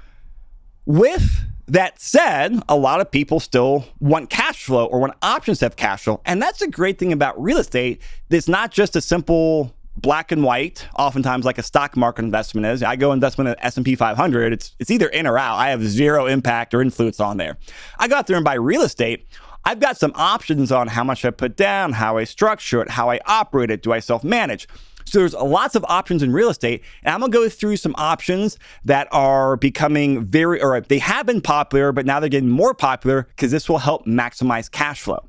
with 0.85 1.43
that 1.67 2.01
said, 2.01 2.59
a 2.67 2.75
lot 2.75 2.99
of 2.99 3.11
people 3.11 3.39
still 3.39 3.85
want 3.99 4.29
cash 4.29 4.63
flow 4.63 4.85
or 4.85 4.99
want 4.99 5.13
options 5.21 5.59
to 5.59 5.65
have 5.65 5.75
cash 5.75 6.03
flow. 6.03 6.21
And 6.25 6.41
that's 6.41 6.61
a 6.61 6.67
great 6.67 6.97
thing 6.97 7.13
about 7.13 7.39
real 7.41 7.57
estate. 7.57 8.01
It's 8.29 8.47
not 8.47 8.71
just 8.71 8.95
a 8.95 9.01
simple 9.01 9.75
black 9.95 10.31
and 10.31 10.43
white, 10.43 10.87
oftentimes 10.97 11.45
like 11.45 11.57
a 11.57 11.63
stock 11.63 11.97
market 11.97 12.23
investment 12.23 12.65
is. 12.65 12.81
I 12.81 12.95
go 12.95 13.11
investment 13.11 13.49
at 13.49 13.57
S&P 13.61 13.95
500, 13.95 14.53
it's 14.53 14.75
it's 14.79 14.89
either 14.89 15.07
in 15.09 15.27
or 15.27 15.37
out. 15.37 15.57
I 15.57 15.69
have 15.69 15.83
zero 15.83 16.25
impact 16.25 16.73
or 16.73 16.81
influence 16.81 17.19
on 17.19 17.37
there. 17.37 17.57
I 17.97 18.07
go 18.07 18.15
out 18.15 18.27
there 18.27 18.37
and 18.37 18.45
buy 18.45 18.55
real 18.55 18.81
estate. 18.81 19.27
I've 19.69 19.79
got 19.79 19.99
some 19.99 20.13
options 20.15 20.71
on 20.71 20.87
how 20.87 21.03
much 21.03 21.23
I 21.23 21.29
put 21.29 21.55
down, 21.55 21.93
how 21.93 22.17
I 22.17 22.23
structure 22.23 22.81
it, 22.81 22.89
how 22.89 23.11
I 23.11 23.19
operate 23.27 23.69
it. 23.69 23.83
Do 23.83 23.93
I 23.93 23.99
self 23.99 24.23
manage? 24.23 24.67
So 25.05 25.19
there's 25.19 25.35
lots 25.35 25.75
of 25.75 25.85
options 25.87 26.23
in 26.23 26.33
real 26.33 26.49
estate, 26.49 26.81
and 27.03 27.13
I'm 27.13 27.19
gonna 27.19 27.31
go 27.31 27.47
through 27.49 27.77
some 27.77 27.93
options 27.95 28.57
that 28.85 29.07
are 29.11 29.57
becoming 29.57 30.25
very, 30.25 30.59
or 30.59 30.81
they 30.81 30.97
have 30.97 31.27
been 31.27 31.39
popular, 31.39 31.91
but 31.91 32.07
now 32.07 32.19
they're 32.19 32.29
getting 32.29 32.49
more 32.49 32.73
popular 32.73 33.27
because 33.29 33.51
this 33.51 33.69
will 33.69 33.77
help 33.77 34.07
maximize 34.07 34.71
cash 34.71 35.01
flow. 35.01 35.28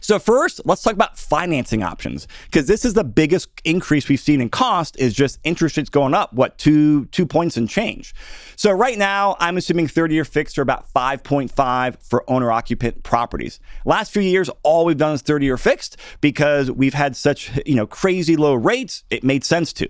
So 0.00 0.18
first, 0.18 0.60
let's 0.64 0.82
talk 0.82 0.92
about 0.92 1.18
financing 1.18 1.82
options 1.82 2.28
because 2.44 2.66
this 2.66 2.84
is 2.84 2.94
the 2.94 3.04
biggest 3.04 3.48
increase 3.64 4.08
we've 4.08 4.20
seen 4.20 4.40
in 4.40 4.48
cost 4.48 4.96
is 4.98 5.14
just 5.14 5.38
interest 5.44 5.76
rates 5.76 5.90
going 5.90 6.14
up, 6.14 6.32
what, 6.32 6.58
two, 6.58 7.06
two 7.06 7.26
points 7.26 7.56
and 7.56 7.68
change. 7.68 8.14
So 8.56 8.70
right 8.72 8.98
now, 8.98 9.36
I'm 9.40 9.56
assuming 9.56 9.88
30-year 9.88 10.24
fixed 10.24 10.58
are 10.58 10.62
about 10.62 10.92
5.5 10.92 12.02
for 12.02 12.28
owner-occupant 12.30 13.02
properties. 13.02 13.60
Last 13.84 14.12
few 14.12 14.22
years, 14.22 14.50
all 14.62 14.84
we've 14.84 14.96
done 14.96 15.14
is 15.14 15.22
30-year 15.22 15.56
fixed 15.56 15.96
because 16.20 16.70
we've 16.70 16.94
had 16.94 17.16
such, 17.16 17.50
you 17.66 17.74
know, 17.74 17.86
crazy 17.86 18.36
low 18.36 18.54
rates, 18.54 19.04
it 19.10 19.24
made 19.24 19.44
sense 19.44 19.72
to. 19.74 19.88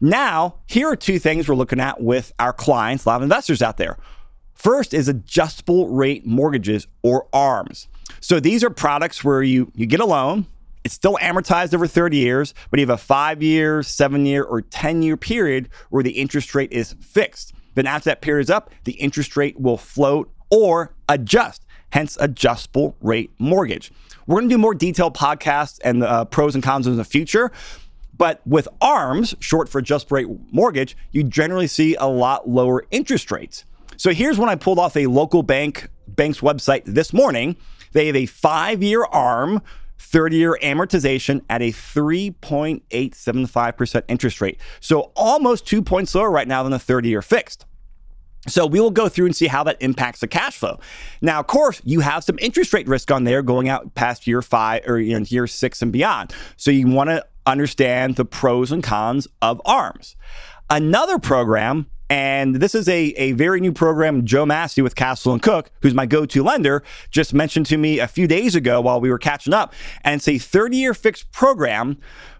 Now, 0.00 0.56
here 0.66 0.88
are 0.88 0.96
two 0.96 1.18
things 1.18 1.48
we're 1.48 1.54
looking 1.54 1.80
at 1.80 2.00
with 2.00 2.32
our 2.38 2.52
clients, 2.52 3.04
a 3.04 3.08
lot 3.08 3.16
of 3.16 3.22
investors 3.22 3.62
out 3.62 3.76
there. 3.76 3.98
First 4.54 4.92
is 4.92 5.08
adjustable 5.08 5.88
rate 5.88 6.26
mortgages 6.26 6.88
or 7.02 7.28
ARMs. 7.32 7.86
So 8.20 8.40
these 8.40 8.64
are 8.64 8.70
products 8.70 9.22
where 9.22 9.42
you, 9.42 9.70
you 9.74 9.86
get 9.86 10.00
a 10.00 10.06
loan, 10.06 10.46
it's 10.84 10.94
still 10.94 11.18
amortized 11.20 11.74
over 11.74 11.86
30 11.86 12.16
years, 12.16 12.54
but 12.70 12.80
you 12.80 12.86
have 12.86 12.94
a 12.94 12.96
five 12.96 13.42
year, 13.42 13.82
seven 13.82 14.24
year, 14.24 14.42
or 14.42 14.62
10 14.62 15.02
year 15.02 15.16
period 15.16 15.68
where 15.90 16.02
the 16.02 16.12
interest 16.12 16.54
rate 16.54 16.72
is 16.72 16.94
fixed. 17.00 17.52
Then 17.74 17.86
after 17.86 18.10
that 18.10 18.20
period 18.22 18.44
is 18.44 18.50
up, 18.50 18.70
the 18.84 18.92
interest 18.92 19.36
rate 19.36 19.60
will 19.60 19.76
float 19.76 20.32
or 20.50 20.94
adjust, 21.08 21.66
hence 21.90 22.16
adjustable 22.20 22.96
rate 23.00 23.30
mortgage. 23.38 23.92
We're 24.26 24.36
going 24.36 24.48
to 24.48 24.54
do 24.54 24.58
more 24.58 24.74
detailed 24.74 25.16
podcasts 25.16 25.78
and 25.84 26.02
uh, 26.02 26.24
pros 26.24 26.54
and 26.54 26.64
cons 26.64 26.86
in 26.86 26.96
the 26.96 27.04
future. 27.04 27.52
But 28.16 28.44
with 28.46 28.66
ARMs, 28.80 29.34
short 29.40 29.68
for 29.68 29.78
adjustable 29.78 30.16
rate 30.16 30.28
mortgage, 30.50 30.96
you 31.12 31.22
generally 31.22 31.66
see 31.66 31.94
a 31.96 32.06
lot 32.06 32.48
lower 32.48 32.84
interest 32.90 33.30
rates. 33.30 33.64
So 33.96 34.10
here's 34.12 34.38
when 34.38 34.48
I 34.48 34.54
pulled 34.54 34.78
off 34.78 34.96
a 34.96 35.06
local 35.06 35.42
bank 35.42 35.88
bank's 36.06 36.40
website 36.40 36.82
this 36.84 37.12
morning. 37.12 37.56
They 37.98 38.06
have 38.06 38.14
a 38.14 38.26
five 38.26 38.80
year 38.80 39.02
ARM, 39.02 39.60
30 39.98 40.36
year 40.36 40.56
amortization 40.62 41.42
at 41.50 41.62
a 41.62 41.72
3.875% 41.72 44.02
interest 44.06 44.40
rate. 44.40 44.60
So 44.78 45.10
almost 45.16 45.66
two 45.66 45.82
points 45.82 46.14
lower 46.14 46.30
right 46.30 46.46
now 46.46 46.62
than 46.62 46.70
the 46.70 46.78
30 46.78 47.08
year 47.08 47.22
fixed. 47.22 47.66
So 48.46 48.66
we 48.66 48.78
will 48.78 48.92
go 48.92 49.08
through 49.08 49.26
and 49.26 49.34
see 49.34 49.48
how 49.48 49.64
that 49.64 49.78
impacts 49.80 50.20
the 50.20 50.28
cash 50.28 50.56
flow. 50.56 50.78
Now, 51.20 51.40
of 51.40 51.48
course, 51.48 51.82
you 51.82 51.98
have 51.98 52.22
some 52.22 52.38
interest 52.40 52.72
rate 52.72 52.86
risk 52.86 53.10
on 53.10 53.24
there 53.24 53.42
going 53.42 53.68
out 53.68 53.96
past 53.96 54.28
year 54.28 54.42
five 54.42 54.86
or 54.86 55.00
you 55.00 55.18
know, 55.18 55.26
year 55.26 55.48
six 55.48 55.82
and 55.82 55.90
beyond. 55.90 56.32
So 56.56 56.70
you 56.70 56.86
want 56.86 57.10
to 57.10 57.26
understand 57.46 58.14
the 58.14 58.24
pros 58.24 58.70
and 58.70 58.80
cons 58.80 59.26
of 59.42 59.60
ARMs. 59.64 60.14
Another 60.70 61.18
program 61.18 61.90
and 62.10 62.56
this 62.56 62.74
is 62.74 62.88
a, 62.88 62.98
a 63.16 63.32
very 63.32 63.60
new 63.60 63.72
program. 63.72 64.24
Joe 64.24 64.46
Massey 64.46 64.80
with 64.82 64.94
Castle 64.94 65.32
and 65.32 65.42
Cooke, 65.42 65.70
who's 65.82 65.94
my 65.94 66.06
go 66.06 66.24
to 66.26 66.42
lender, 66.42 66.82
just 67.10 67.34
mentioned 67.34 67.66
to 67.66 67.76
me 67.76 67.98
a 67.98 68.08
few 68.08 68.26
days 68.26 68.54
ago 68.54 68.80
while 68.80 69.00
we 69.00 69.10
were 69.10 69.18
catching 69.18 69.52
up. 69.52 69.74
And 70.04 70.16
it's 70.16 70.28
a 70.28 70.38
30 70.38 70.76
year 70.76 70.94
fixed 70.94 71.30
program, 71.32 71.98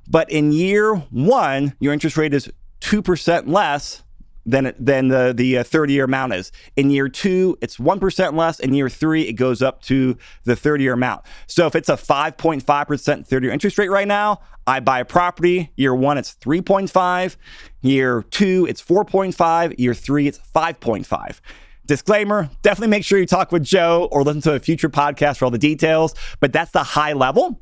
but 0.09 0.31
in 0.31 0.53
year 0.53 0.95
one, 0.95 1.75
your 1.81 1.93
interest 1.93 2.17
rate 2.17 2.33
is 2.33 2.51
2% 2.81 3.49
less 3.49 4.03
than 4.49 4.73
than 4.78 5.09
the 5.09 5.33
the 5.37 5.59
uh, 5.59 5.62
30 5.64 5.93
year 5.93 6.05
amount 6.05 6.33
is. 6.33 6.50
In 6.76 6.90
year 6.90 7.09
two, 7.09 7.57
it's 7.61 7.78
one 7.78 8.00
percent 8.00 8.35
less. 8.35 8.59
In 8.59 8.75
year 8.75 8.88
three, 8.88 9.23
it 9.23 9.35
goes 9.35 9.62
up 9.62 9.83
to 9.83 10.17
the 10.45 10.57
30 10.57 10.85
year 10.85 10.95
amount. 10.95 11.25
So 11.47 11.67
if 11.67 11.75
it's 11.75 11.88
a 11.88 11.97
5.5 11.97 12.87
percent 12.87 13.26
30 13.26 13.47
year 13.47 13.52
interest 13.52 13.78
rate 13.78 13.90
right 13.90 14.09
now, 14.09 14.40
I 14.67 14.81
buy 14.81 15.00
a 15.00 15.05
property. 15.05 15.71
Year 15.76 15.95
one, 15.95 16.19
it's 16.19 16.35
3.5. 16.35 17.37
Year 17.83 18.23
two, 18.31 18.67
it's 18.69 18.83
4.5. 18.83 19.78
Year 19.78 19.95
three, 19.95 20.26
it's 20.26 20.38
5.5. 20.55 21.40
Disclaimer 21.87 22.50
definitely 22.61 22.90
make 22.90 23.05
sure 23.05 23.19
you 23.19 23.25
talk 23.25 23.50
with 23.50 23.62
Joe 23.62 24.09
or 24.12 24.23
listen 24.23 24.43
to 24.43 24.52
a 24.52 24.61
future 24.61 24.90
podcast 24.90 25.38
for 25.38 25.47
all 25.47 25.50
the 25.50 25.59
details, 25.59 26.14
but 26.38 26.52
that's 26.52 26.71
the 26.73 26.83
high 26.83 27.14
level. 27.14 27.61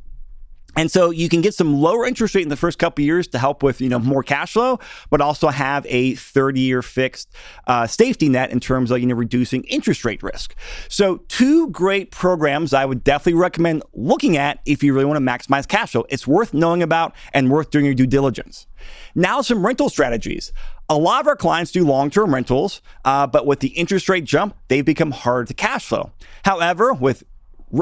And 0.76 0.90
so 0.90 1.11
you 1.11 1.28
can 1.28 1.40
get 1.40 1.54
some 1.54 1.80
lower 1.80 2.06
interest 2.06 2.35
rate 2.35 2.42
in 2.42 2.50
the 2.50 2.56
first 2.56 2.78
couple 2.78 3.02
years 3.02 3.26
to 3.28 3.38
help 3.38 3.62
with 3.62 3.80
you 3.80 3.88
know 3.88 3.99
more 3.99 4.23
cash 4.23 4.52
flow, 4.52 4.78
but 5.11 5.21
also 5.21 5.49
have 5.49 5.87
a 5.88 6.14
30 6.14 6.61
year 6.61 6.83
fixed 6.83 7.35
uh, 7.66 7.87
safety 7.87 8.28
net 8.28 8.50
in 8.50 8.61
terms 8.61 8.90
of 8.90 9.00
you 9.00 9.06
know 9.06 9.14
reducing 9.14 9.64
interest 9.64 10.04
rate 10.04 10.23
risk. 10.23 10.54
So 10.88 11.18
two 11.28 11.71
great 11.71 12.11
programs 12.11 12.75
I 12.75 12.85
would 12.85 13.02
definitely 13.02 13.40
recommend 13.40 13.83
looking 13.95 14.37
at 14.37 14.61
if 14.66 14.83
you 14.83 14.92
really 14.92 15.06
want 15.06 15.16
to 15.16 15.25
maximize 15.25 15.66
cash 15.66 15.92
flow. 15.92 16.04
It's 16.11 16.26
worth 16.26 16.52
knowing 16.52 16.83
about 16.83 17.14
and 17.33 17.50
worth 17.50 17.71
doing 17.71 17.87
your 17.87 17.95
due 17.95 18.06
diligence. 18.06 18.66
Now 19.14 19.40
some 19.40 19.64
rental 19.64 19.88
strategies. 19.88 20.52
A 20.88 20.97
lot 20.97 21.21
of 21.21 21.26
our 21.26 21.37
clients 21.37 21.73
do 21.73 21.85
long 21.85 22.11
term 22.11 22.33
rentals, 22.35 22.83
uh, 23.04 23.26
but 23.26 23.47
with 23.47 23.61
the 23.61 23.68
interest 23.68 24.09
rate 24.09 24.25
jump, 24.25 24.54
they've 24.68 24.85
become 24.85 25.11
hard 25.11 25.49
to 25.49 25.54
cash 25.54 25.87
flow. 25.87 26.12
However, 26.45 26.92
with 26.92 27.25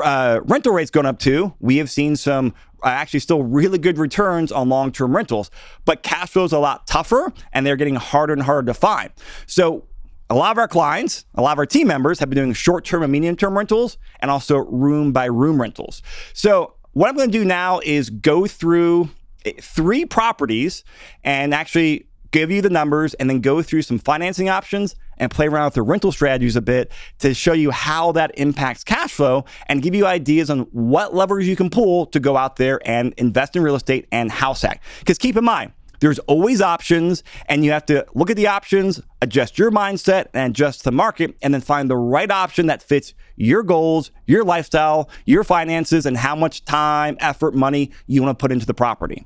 uh, 0.02 0.40
rental 0.44 0.72
rates 0.72 0.90
going 0.90 1.06
up 1.06 1.18
too, 1.18 1.54
we 1.60 1.76
have 1.76 1.90
seen 1.90 2.16
some 2.16 2.54
uh, 2.82 2.88
actually 2.88 3.20
still 3.20 3.42
really 3.42 3.78
good 3.78 3.98
returns 3.98 4.52
on 4.52 4.68
long 4.68 4.92
term 4.92 5.14
rentals, 5.14 5.50
but 5.84 6.02
cash 6.02 6.30
flow 6.30 6.44
is 6.44 6.52
a 6.52 6.58
lot 6.58 6.86
tougher 6.86 7.32
and 7.52 7.66
they're 7.66 7.76
getting 7.76 7.96
harder 7.96 8.32
and 8.32 8.42
harder 8.42 8.66
to 8.66 8.74
find. 8.74 9.10
So, 9.46 9.84
a 10.30 10.34
lot 10.34 10.52
of 10.52 10.58
our 10.58 10.68
clients, 10.68 11.26
a 11.34 11.42
lot 11.42 11.52
of 11.52 11.58
our 11.58 11.66
team 11.66 11.86
members 11.86 12.18
have 12.18 12.30
been 12.30 12.38
doing 12.38 12.52
short 12.54 12.84
term 12.84 13.02
and 13.02 13.12
medium 13.12 13.36
term 13.36 13.56
rentals 13.56 13.98
and 14.20 14.30
also 14.30 14.56
room 14.56 15.12
by 15.12 15.26
room 15.26 15.60
rentals. 15.60 16.02
So, 16.32 16.74
what 16.92 17.08
I'm 17.08 17.16
going 17.16 17.30
to 17.30 17.38
do 17.38 17.44
now 17.44 17.80
is 17.80 18.08
go 18.10 18.46
through 18.46 19.10
eh, 19.44 19.52
three 19.60 20.04
properties 20.04 20.84
and 21.24 21.52
actually 21.52 22.06
give 22.30 22.50
you 22.50 22.62
the 22.62 22.70
numbers 22.70 23.14
and 23.14 23.30
then 23.30 23.40
go 23.40 23.62
through 23.62 23.82
some 23.82 23.98
financing 23.98 24.48
options 24.48 24.96
and 25.18 25.30
play 25.30 25.46
around 25.46 25.66
with 25.66 25.74
the 25.74 25.82
rental 25.82 26.12
strategies 26.12 26.56
a 26.56 26.62
bit 26.62 26.92
to 27.18 27.34
show 27.34 27.52
you 27.52 27.70
how 27.70 28.12
that 28.12 28.32
impacts 28.38 28.84
cash 28.84 29.12
flow 29.12 29.44
and 29.68 29.82
give 29.82 29.94
you 29.94 30.06
ideas 30.06 30.50
on 30.50 30.60
what 30.72 31.14
levers 31.14 31.46
you 31.46 31.56
can 31.56 31.70
pull 31.70 32.06
to 32.06 32.20
go 32.20 32.36
out 32.36 32.56
there 32.56 32.80
and 32.84 33.14
invest 33.16 33.56
in 33.56 33.62
real 33.62 33.74
estate 33.74 34.06
and 34.12 34.30
house 34.30 34.62
hack. 34.62 34.82
Because 35.00 35.18
keep 35.18 35.36
in 35.36 35.44
mind, 35.44 35.72
there's 36.00 36.18
always 36.20 36.60
options, 36.60 37.22
and 37.46 37.64
you 37.64 37.70
have 37.70 37.86
to 37.86 38.04
look 38.14 38.28
at 38.28 38.36
the 38.36 38.46
options, 38.46 39.00
adjust 39.22 39.58
your 39.58 39.70
mindset, 39.70 40.26
and 40.34 40.50
adjust 40.50 40.84
the 40.84 40.92
market, 40.92 41.34
and 41.40 41.54
then 41.54 41.62
find 41.62 41.88
the 41.88 41.96
right 41.96 42.30
option 42.30 42.66
that 42.66 42.82
fits 42.82 43.14
your 43.36 43.62
goals, 43.62 44.10
your 44.26 44.44
lifestyle, 44.44 45.08
your 45.24 45.44
finances, 45.44 46.04
and 46.04 46.16
how 46.18 46.36
much 46.36 46.64
time, 46.64 47.16
effort, 47.20 47.54
money 47.54 47.90
you 48.06 48.22
want 48.22 48.38
to 48.38 48.42
put 48.42 48.52
into 48.52 48.66
the 48.66 48.74
property. 48.74 49.24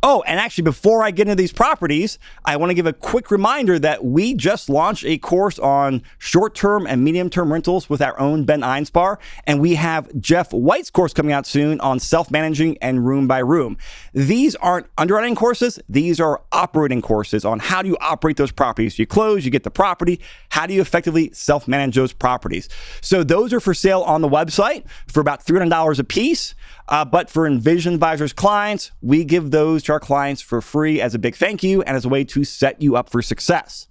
Oh, 0.00 0.22
and 0.26 0.38
actually, 0.38 0.62
before 0.62 1.02
I 1.02 1.10
get 1.10 1.26
into 1.26 1.34
these 1.34 1.52
properties, 1.52 2.20
I 2.44 2.56
want 2.56 2.70
to 2.70 2.74
give 2.74 2.86
a 2.86 2.92
quick 2.92 3.32
reminder 3.32 3.80
that 3.80 4.04
we 4.04 4.32
just 4.32 4.68
launched 4.68 5.04
a 5.04 5.18
course 5.18 5.58
on 5.58 6.02
short 6.18 6.54
term 6.54 6.86
and 6.86 7.02
medium 7.02 7.28
term 7.28 7.52
rentals 7.52 7.90
with 7.90 8.00
our 8.00 8.18
own 8.20 8.44
Ben 8.44 8.60
Einspar. 8.60 9.18
And 9.44 9.60
we 9.60 9.74
have 9.74 10.08
Jeff 10.20 10.52
White's 10.52 10.90
course 10.90 11.12
coming 11.12 11.32
out 11.32 11.46
soon 11.46 11.80
on 11.80 11.98
self 11.98 12.30
managing 12.30 12.78
and 12.78 13.04
room 13.04 13.26
by 13.26 13.38
room. 13.40 13.76
These 14.12 14.54
aren't 14.56 14.86
underwriting 14.96 15.34
courses, 15.34 15.80
these 15.88 16.20
are 16.20 16.42
operating 16.52 17.02
courses 17.02 17.44
on 17.44 17.58
how 17.58 17.82
do 17.82 17.88
you 17.88 17.96
operate 18.00 18.36
those 18.36 18.52
properties. 18.52 19.00
You 19.00 19.06
close, 19.06 19.44
you 19.44 19.50
get 19.50 19.64
the 19.64 19.70
property. 19.70 20.20
How 20.50 20.66
do 20.66 20.74
you 20.74 20.80
effectively 20.80 21.32
self 21.32 21.66
manage 21.66 21.96
those 21.96 22.12
properties? 22.12 22.68
So 23.00 23.24
those 23.24 23.52
are 23.52 23.60
for 23.60 23.74
sale 23.74 24.02
on 24.02 24.20
the 24.20 24.28
website 24.28 24.84
for 25.08 25.20
about 25.20 25.44
$300 25.44 25.98
a 25.98 26.04
piece. 26.04 26.54
Uh, 26.88 27.04
but 27.04 27.28
for 27.28 27.46
Envision 27.46 27.94
Advisors 27.94 28.32
clients, 28.32 28.92
we 29.02 29.22
give 29.22 29.50
those 29.50 29.82
our 29.90 30.00
clients 30.00 30.40
for 30.40 30.60
free 30.60 31.00
as 31.00 31.14
a 31.14 31.18
big 31.18 31.34
thank 31.34 31.62
you 31.62 31.82
and 31.82 31.96
as 31.96 32.04
a 32.04 32.08
way 32.08 32.24
to 32.24 32.44
set 32.44 32.80
you 32.80 32.96
up 32.96 33.10
for 33.10 33.22
success. 33.22 33.88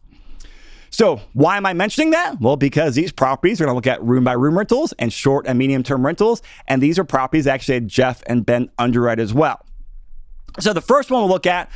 So, 0.90 1.22
why 1.34 1.58
am 1.58 1.66
I 1.66 1.74
mentioning 1.74 2.12
that? 2.12 2.40
Well, 2.40 2.56
because 2.56 2.96
these 2.96 3.12
properties 3.12 3.60
are 3.60 3.66
going 3.66 3.74
to 3.74 3.76
look 3.76 3.88
at 3.88 4.02
room 4.02 4.24
by 4.24 4.34
room 4.34 4.58
rentals 4.58 4.94
and 4.94 5.12
short 5.12 5.46
and 5.46 5.60
medium 5.60 5.84
term 5.84 6.06
rentals. 6.06 6.42
And 6.68 6.82
these 6.82 6.98
are 6.98 7.04
properties 7.04 7.46
actually 7.46 7.82
Jeff 7.82 8.24
and 8.26 8.46
Ben 8.46 8.72
underwrite 8.80 9.20
as 9.20 9.34
well. 9.34 9.64
So, 10.60 10.74
the 10.74 10.82
first 10.82 11.12
one 11.12 11.22
we'll 11.22 11.30
look 11.30 11.46
at 11.46 11.70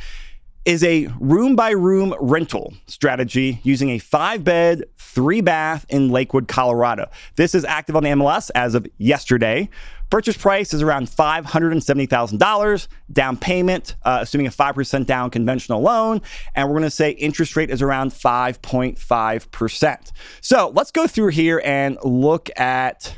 is 0.64 0.84
a 0.84 1.08
room 1.18 1.56
by 1.56 1.70
room 1.70 2.14
rental 2.20 2.72
strategy 2.86 3.60
using 3.64 3.90
a 3.90 3.98
five 3.98 4.44
bed, 4.44 4.84
three 4.96 5.40
bath 5.40 5.84
in 5.88 6.10
Lakewood, 6.10 6.46
Colorado. 6.46 7.10
This 7.36 7.54
is 7.54 7.64
active 7.64 7.96
on 7.96 8.04
the 8.04 8.10
MLS 8.10 8.50
as 8.54 8.74
of 8.74 8.86
yesterday. 8.98 9.68
Purchase 10.10 10.36
price 10.36 10.74
is 10.74 10.82
around 10.82 11.06
$570,000. 11.06 12.88
Down 13.10 13.36
payment, 13.38 13.94
uh, 14.02 14.18
assuming 14.20 14.46
a 14.46 14.50
5% 14.50 15.06
down 15.06 15.30
conventional 15.30 15.80
loan. 15.80 16.20
And 16.54 16.68
we're 16.68 16.74
going 16.74 16.82
to 16.82 16.90
say 16.90 17.12
interest 17.12 17.56
rate 17.56 17.70
is 17.70 17.80
around 17.80 18.10
5.5%. 18.10 20.12
So 20.42 20.70
let's 20.74 20.90
go 20.90 21.06
through 21.06 21.28
here 21.28 21.62
and 21.64 21.96
look 22.04 22.50
at 22.58 23.16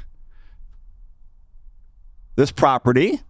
this 2.37 2.53
property. 2.53 3.21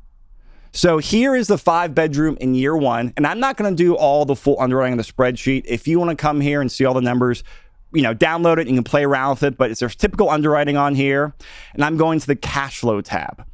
So 0.74 0.98
here 0.98 1.36
is 1.36 1.46
the 1.46 1.56
five 1.56 1.94
bedroom 1.94 2.36
in 2.40 2.56
year 2.56 2.76
one. 2.76 3.12
And 3.16 3.28
I'm 3.28 3.38
not 3.38 3.56
going 3.56 3.74
to 3.74 3.76
do 3.80 3.94
all 3.94 4.24
the 4.24 4.34
full 4.34 4.60
underwriting 4.60 4.94
on 4.94 4.98
the 4.98 5.04
spreadsheet. 5.04 5.62
If 5.66 5.86
you 5.86 6.00
want 6.00 6.10
to 6.10 6.16
come 6.16 6.40
here 6.40 6.60
and 6.60 6.70
see 6.70 6.84
all 6.84 6.94
the 6.94 7.00
numbers, 7.00 7.44
you 7.92 8.02
know, 8.02 8.12
download 8.12 8.54
it. 8.54 8.62
And 8.62 8.70
you 8.70 8.74
can 8.74 8.84
play 8.84 9.04
around 9.04 9.30
with 9.30 9.44
it, 9.44 9.56
but 9.56 9.78
there's 9.78 9.94
typical 9.94 10.28
underwriting 10.28 10.76
on 10.76 10.96
here. 10.96 11.32
And 11.74 11.84
I'm 11.84 11.96
going 11.96 12.18
to 12.18 12.26
the 12.26 12.34
cash 12.34 12.80
flow 12.80 13.00
tab. 13.00 13.46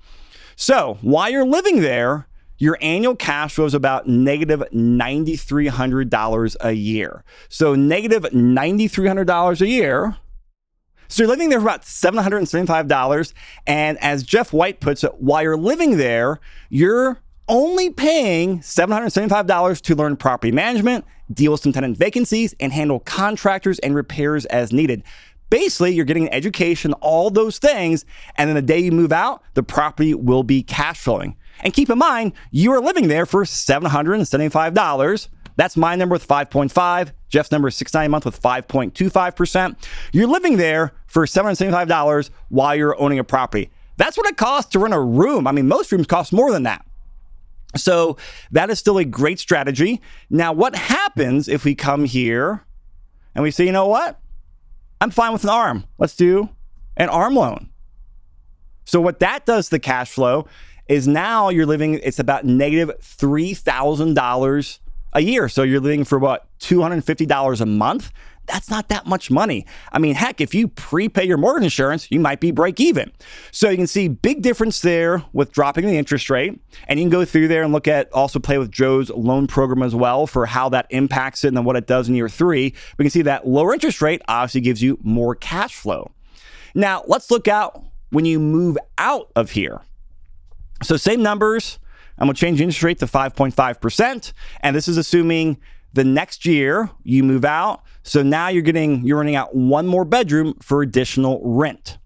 So 0.56 0.96
while 1.02 1.28
you're 1.28 1.44
living 1.44 1.82
there, 1.82 2.26
your 2.56 2.78
annual 2.80 3.16
cash 3.16 3.54
flow 3.54 3.66
is 3.66 3.74
about 3.74 4.08
negative 4.08 4.64
$9,300 4.72 6.56
a 6.62 6.72
year. 6.72 7.22
So 7.50 7.74
negative 7.74 8.22
$9,300 8.22 9.60
a 9.60 9.68
year. 9.68 10.16
So 11.10 11.24
you're 11.24 11.28
living 11.28 11.48
there 11.48 11.58
for 11.58 11.66
about 11.66 11.82
$775. 11.82 13.32
And 13.66 13.98
as 13.98 14.22
Jeff 14.22 14.52
White 14.52 14.78
puts 14.78 15.02
it, 15.02 15.20
while 15.20 15.42
you're 15.42 15.56
living 15.56 15.96
there, 15.96 16.38
you're 16.68 17.20
only 17.48 17.90
paying 17.90 18.60
$775 18.60 19.80
to 19.80 19.94
learn 19.96 20.16
property 20.16 20.52
management, 20.52 21.04
deal 21.32 21.50
with 21.50 21.62
some 21.62 21.72
tenant 21.72 21.98
vacancies, 21.98 22.54
and 22.60 22.72
handle 22.72 23.00
contractors 23.00 23.80
and 23.80 23.96
repairs 23.96 24.46
as 24.46 24.72
needed. 24.72 25.02
Basically, 25.50 25.92
you're 25.92 26.04
getting 26.04 26.28
an 26.28 26.32
education, 26.32 26.92
all 27.00 27.28
those 27.28 27.58
things, 27.58 28.04
and 28.36 28.48
then 28.48 28.54
the 28.54 28.62
day 28.62 28.78
you 28.78 28.92
move 28.92 29.10
out, 29.10 29.42
the 29.54 29.64
property 29.64 30.14
will 30.14 30.44
be 30.44 30.62
cash 30.62 31.00
flowing. 31.00 31.36
And 31.64 31.74
keep 31.74 31.90
in 31.90 31.98
mind, 31.98 32.34
you 32.52 32.70
are 32.72 32.80
living 32.80 33.08
there 33.08 33.26
for 33.26 33.42
$775. 33.42 35.28
That's 35.60 35.76
my 35.76 35.94
number 35.94 36.14
with 36.14 36.26
5.5. 36.26 37.12
Jeff's 37.28 37.52
number 37.52 37.68
is 37.68 37.76
690 37.76 38.06
a 38.06 38.08
month 38.08 38.24
with 38.24 38.40
5.25%. 38.40 39.76
You're 40.10 40.26
living 40.26 40.56
there 40.56 40.94
for 41.06 41.26
$775 41.26 42.30
while 42.48 42.74
you're 42.74 42.98
owning 42.98 43.18
a 43.18 43.24
property. 43.24 43.70
That's 43.98 44.16
what 44.16 44.26
it 44.26 44.38
costs 44.38 44.70
to 44.70 44.78
rent 44.78 44.94
a 44.94 45.00
room. 45.00 45.46
I 45.46 45.52
mean, 45.52 45.68
most 45.68 45.92
rooms 45.92 46.06
cost 46.06 46.32
more 46.32 46.50
than 46.50 46.62
that. 46.62 46.86
So 47.76 48.16
that 48.52 48.70
is 48.70 48.78
still 48.78 48.96
a 48.96 49.04
great 49.04 49.38
strategy. 49.38 50.00
Now, 50.30 50.54
what 50.54 50.74
happens 50.74 51.46
if 51.46 51.66
we 51.66 51.74
come 51.74 52.06
here 52.06 52.64
and 53.34 53.42
we 53.42 53.50
say, 53.50 53.66
you 53.66 53.72
know 53.72 53.86
what? 53.86 54.18
I'm 54.98 55.10
fine 55.10 55.34
with 55.34 55.44
an 55.44 55.50
arm. 55.50 55.84
Let's 55.98 56.16
do 56.16 56.48
an 56.96 57.10
arm 57.10 57.34
loan. 57.34 57.68
So 58.86 58.98
what 58.98 59.20
that 59.20 59.44
does 59.44 59.66
to 59.66 59.72
the 59.72 59.78
cash 59.78 60.10
flow 60.10 60.46
is 60.88 61.06
now 61.06 61.50
you're 61.50 61.66
living, 61.66 62.00
it's 62.02 62.18
about 62.18 62.46
negative 62.46 62.92
$3,000 63.02 64.78
a 65.12 65.20
year. 65.20 65.48
So 65.48 65.62
you're 65.62 65.80
living 65.80 66.04
for 66.04 66.18
what, 66.18 66.46
$250 66.60 67.60
a 67.60 67.66
month? 67.66 68.12
that's 68.50 68.70
not 68.70 68.88
that 68.88 69.06
much 69.06 69.30
money. 69.30 69.66
I 69.92 69.98
mean, 69.98 70.14
heck, 70.14 70.40
if 70.40 70.54
you 70.54 70.68
prepay 70.68 71.24
your 71.24 71.38
mortgage 71.38 71.64
insurance, 71.64 72.10
you 72.10 72.20
might 72.20 72.40
be 72.40 72.50
break 72.50 72.80
even. 72.80 73.12
So 73.52 73.70
you 73.70 73.76
can 73.76 73.86
see 73.86 74.08
big 74.08 74.42
difference 74.42 74.80
there 74.80 75.24
with 75.32 75.52
dropping 75.52 75.86
the 75.86 75.96
interest 75.96 76.28
rate. 76.30 76.60
And 76.88 76.98
you 76.98 77.04
can 77.04 77.10
go 77.10 77.24
through 77.24 77.48
there 77.48 77.62
and 77.62 77.72
look 77.72 77.88
at 77.88 78.12
also 78.12 78.38
play 78.38 78.58
with 78.58 78.70
Joe's 78.70 79.10
loan 79.10 79.46
program 79.46 79.82
as 79.82 79.94
well 79.94 80.26
for 80.26 80.46
how 80.46 80.68
that 80.70 80.86
impacts 80.90 81.44
it 81.44 81.48
and 81.48 81.56
then 81.56 81.64
what 81.64 81.76
it 81.76 81.86
does 81.86 82.08
in 82.08 82.14
year 82.14 82.28
three. 82.28 82.74
We 82.98 83.04
can 83.04 83.10
see 83.10 83.22
that 83.22 83.46
lower 83.46 83.72
interest 83.72 84.02
rate 84.02 84.22
obviously 84.28 84.62
gives 84.62 84.82
you 84.82 84.98
more 85.02 85.34
cash 85.34 85.76
flow. 85.76 86.10
Now, 86.74 87.04
let's 87.06 87.30
look 87.30 87.48
out 87.48 87.82
when 88.10 88.24
you 88.24 88.38
move 88.38 88.78
out 88.98 89.30
of 89.36 89.50
here. 89.52 89.80
So, 90.82 90.96
same 90.96 91.22
numbers. 91.22 91.78
I'm 92.20 92.28
to 92.28 92.34
change 92.34 92.60
interest 92.60 92.82
rate 92.82 92.98
to 92.98 93.06
5.5%. 93.06 94.32
And 94.60 94.76
this 94.76 94.88
is 94.88 94.96
assuming 94.98 95.58
the 95.92 96.04
next 96.04 96.46
year 96.46 96.90
you 97.02 97.24
move 97.24 97.44
out. 97.44 97.82
So 98.02 98.22
now 98.22 98.48
you're 98.48 98.62
getting, 98.62 99.04
you're 99.04 99.18
renting 99.18 99.36
out 99.36 99.54
one 99.54 99.86
more 99.86 100.04
bedroom 100.04 100.54
for 100.60 100.82
additional 100.82 101.40
rent. 101.42 101.98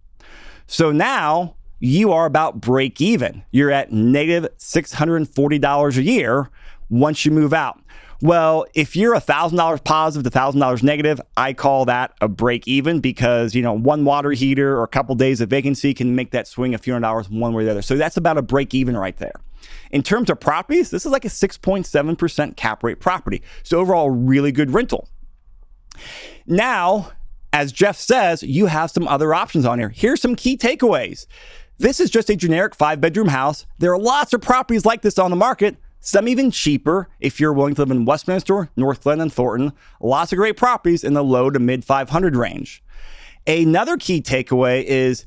So 0.66 0.92
now 0.92 1.56
you 1.80 2.12
are 2.12 2.24
about 2.24 2.60
break 2.60 3.00
even. 3.00 3.44
You're 3.50 3.70
at 3.70 3.92
negative 3.92 4.50
$640 4.58 5.96
a 5.96 6.02
year 6.02 6.50
once 6.88 7.24
you 7.24 7.32
move 7.32 7.52
out. 7.52 7.80
Well, 8.22 8.64
if 8.74 8.96
you're 8.96 9.14
$1,000 9.14 9.84
positive 9.84 10.32
to 10.32 10.38
$1,000 10.38 10.82
negative, 10.82 11.20
I 11.36 11.52
call 11.52 11.84
that 11.86 12.14
a 12.22 12.28
break 12.28 12.66
even 12.66 13.00
because, 13.00 13.54
you 13.54 13.60
know, 13.60 13.74
one 13.74 14.06
water 14.06 14.30
heater 14.30 14.78
or 14.78 14.84
a 14.84 14.88
couple 14.88 15.14
days 15.14 15.42
of 15.42 15.50
vacancy 15.50 15.92
can 15.92 16.14
make 16.14 16.30
that 16.30 16.48
swing 16.48 16.74
a 16.74 16.78
few 16.78 16.94
hundred 16.94 17.08
dollars 17.08 17.28
one 17.28 17.52
way 17.52 17.64
or 17.64 17.66
the 17.66 17.70
other. 17.72 17.82
So 17.82 17.96
that's 17.96 18.16
about 18.16 18.38
a 18.38 18.42
break 18.42 18.72
even 18.72 18.96
right 18.96 19.16
there. 19.18 19.34
In 19.90 20.02
terms 20.02 20.30
of 20.30 20.40
properties, 20.40 20.90
this 20.90 21.06
is 21.06 21.12
like 21.12 21.24
a 21.24 21.28
6.7% 21.28 22.56
cap 22.56 22.84
rate 22.84 23.00
property. 23.00 23.42
So 23.62 23.78
overall, 23.78 24.10
really 24.10 24.52
good 24.52 24.72
rental. 24.72 25.08
Now, 26.46 27.12
as 27.52 27.72
Jeff 27.72 27.96
says, 27.96 28.42
you 28.42 28.66
have 28.66 28.90
some 28.90 29.06
other 29.06 29.32
options 29.32 29.64
on 29.64 29.78
here. 29.78 29.90
Here's 29.90 30.20
some 30.20 30.34
key 30.34 30.56
takeaways. 30.56 31.26
This 31.78 32.00
is 32.00 32.10
just 32.10 32.30
a 32.30 32.36
generic 32.36 32.74
five 32.74 33.00
bedroom 33.00 33.28
house. 33.28 33.66
There 33.78 33.92
are 33.92 33.98
lots 33.98 34.32
of 34.32 34.40
properties 34.40 34.84
like 34.84 35.02
this 35.02 35.18
on 35.18 35.30
the 35.30 35.36
market, 35.36 35.76
some 36.00 36.28
even 36.28 36.50
cheaper 36.50 37.08
if 37.18 37.40
you're 37.40 37.52
willing 37.52 37.74
to 37.76 37.82
live 37.82 37.90
in 37.90 38.04
Westminster, 38.04 38.68
Northglenn, 38.76 39.22
and 39.22 39.32
Thornton. 39.32 39.72
Lots 40.00 40.32
of 40.32 40.38
great 40.38 40.56
properties 40.56 41.02
in 41.02 41.14
the 41.14 41.24
low 41.24 41.50
to 41.50 41.58
mid 41.58 41.84
500 41.84 42.36
range. 42.36 42.82
Another 43.46 43.96
key 43.96 44.20
takeaway 44.20 44.84
is 44.84 45.26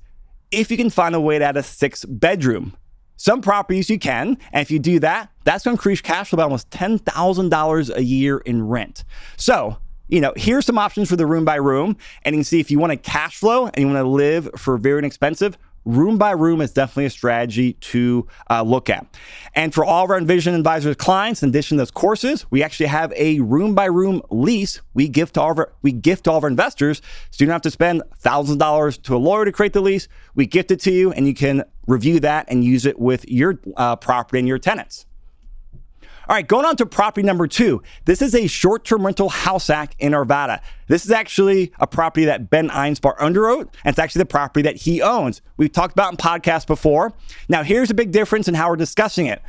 if 0.52 0.72
you 0.72 0.78
can 0.78 0.90
find 0.90 1.16
a 1.16 1.22
way 1.22 1.40
to 1.40 1.46
add 1.46 1.58
a 1.58 1.64
six 1.64 2.06
bedroom. 2.06 2.76
Some 3.18 3.42
properties 3.42 3.90
you 3.90 4.00
can, 4.00 4.38
and 4.54 4.62
if 4.62 4.72
you 4.72 4.80
do 4.80 5.00
that, 5.00 5.32
that's 5.44 5.66
going 5.66 5.76
to 5.76 5.80
increase 5.80 6.02
cash 6.02 6.30
flow 6.30 6.38
by 6.38 6.44
almost 6.44 6.70
$10,000 6.70 7.96
a 7.96 8.04
year 8.04 8.38
in 8.38 8.68
rent. 8.68 9.04
So, 9.36 9.78
you 10.08 10.22
know, 10.22 10.34
here's 10.38 10.66
some 10.66 10.78
options 10.78 11.10
for 11.10 11.16
the 11.16 11.26
room 11.26 11.44
by 11.44 11.56
room, 11.56 11.98
and 12.24 12.36
you 12.36 12.40
can 12.40 12.44
see 12.44 12.60
if 12.60 12.72
you 12.72 12.80
want 12.80 12.94
a 12.94 12.98
cash 12.98 13.38
flow 13.38 13.66
and 13.66 13.78
you 13.78 13.88
want 13.88 13.98
to 13.98 14.08
live 14.08 14.50
for 14.56 14.78
very 14.78 15.00
inexpensive, 15.00 15.58
room 15.88 16.18
by 16.18 16.32
room 16.32 16.62
is 16.62 16.72
definitely 16.72 17.06
a 17.06 17.10
strategy 17.10 17.74
to 17.74 18.28
uh, 18.50 18.62
look 18.62 18.90
at. 18.90 19.08
And 19.56 19.74
for 19.74 19.84
all 19.84 20.04
of 20.04 20.12
our 20.12 20.18
Envision 20.18 20.54
Advisors 20.54 20.96
clients, 20.98 21.42
in 21.42 21.50
addition 21.50 21.78
to 21.78 21.82
those 21.82 21.92
courses, 21.92 22.46
we 22.52 22.62
actually 22.62 22.88
have 22.88 23.14
a 23.16 23.40
room 23.40 23.74
by 23.74 23.86
room 23.86 24.22
lease 24.30 24.82
we 24.94 25.08
gift 25.08 25.36
to 25.36 25.42
all 25.42 25.52
of 25.52 25.60
our, 25.60 25.74
we 25.82 25.92
gift 25.92 26.26
to 26.26 26.32
all 26.32 26.38
of 26.38 26.44
our 26.44 26.50
investors. 26.50 27.02
So 27.32 27.44
you 27.44 27.48
don't 27.48 27.54
have 27.54 27.62
to 27.64 27.72
spend 27.72 28.04
thousands 28.18 28.54
of 28.54 28.60
dollars 28.60 28.98
to 29.00 29.16
a 29.16 29.18
lawyer 29.18 29.46
to 29.46 29.52
create 29.52 29.74
the 29.74 29.82
lease. 29.82 30.08
We 30.36 30.46
gift 30.46 30.72
it 30.72 30.80
to 30.82 30.92
you 30.92 31.12
and 31.12 31.26
you 31.26 31.34
can 31.34 31.64
review 31.88 32.20
that 32.20 32.46
and 32.50 32.64
use 32.64 32.86
it 32.86 33.00
with 33.00 33.28
your 33.28 33.60
uh, 33.78 33.96
property 33.96 34.40
and 34.40 34.48
your 34.48 34.60
tenants. 34.60 35.07
All 36.30 36.36
right, 36.36 36.46
going 36.46 36.66
on 36.66 36.76
to 36.76 36.86
property 36.86 37.26
number 37.26 37.48
two. 37.48 37.82
This 38.04 38.22
is 38.22 38.36
a 38.36 38.48
short 38.48 38.84
term 38.84 39.06
rental 39.06 39.30
house 39.30 39.70
act 39.70 39.96
in 39.98 40.12
Arvada. 40.12 40.60
This 40.88 41.06
is 41.06 41.12
actually 41.12 41.72
a 41.80 41.88
property 41.88 42.26
that 42.26 42.50
Ben 42.50 42.68
Einspar 42.68 43.18
underwrote, 43.18 43.70
and 43.86 43.94
it's 43.94 44.00
actually 44.00 44.20
the 44.20 44.26
property 44.26 44.62
that 44.64 44.76
he 44.76 45.02
owns. 45.02 45.42
We've 45.56 45.72
talked 45.72 45.94
about 45.94 46.12
in 46.12 46.18
podcasts 46.18 46.68
before. 46.68 47.14
Now, 47.48 47.64
here's 47.64 47.90
a 47.92 47.94
big 47.94 48.12
difference 48.12 48.50
in 48.50 48.56
how 48.56 48.70
we're 48.70 48.76
discussing 48.76 49.28
it. 49.28 49.42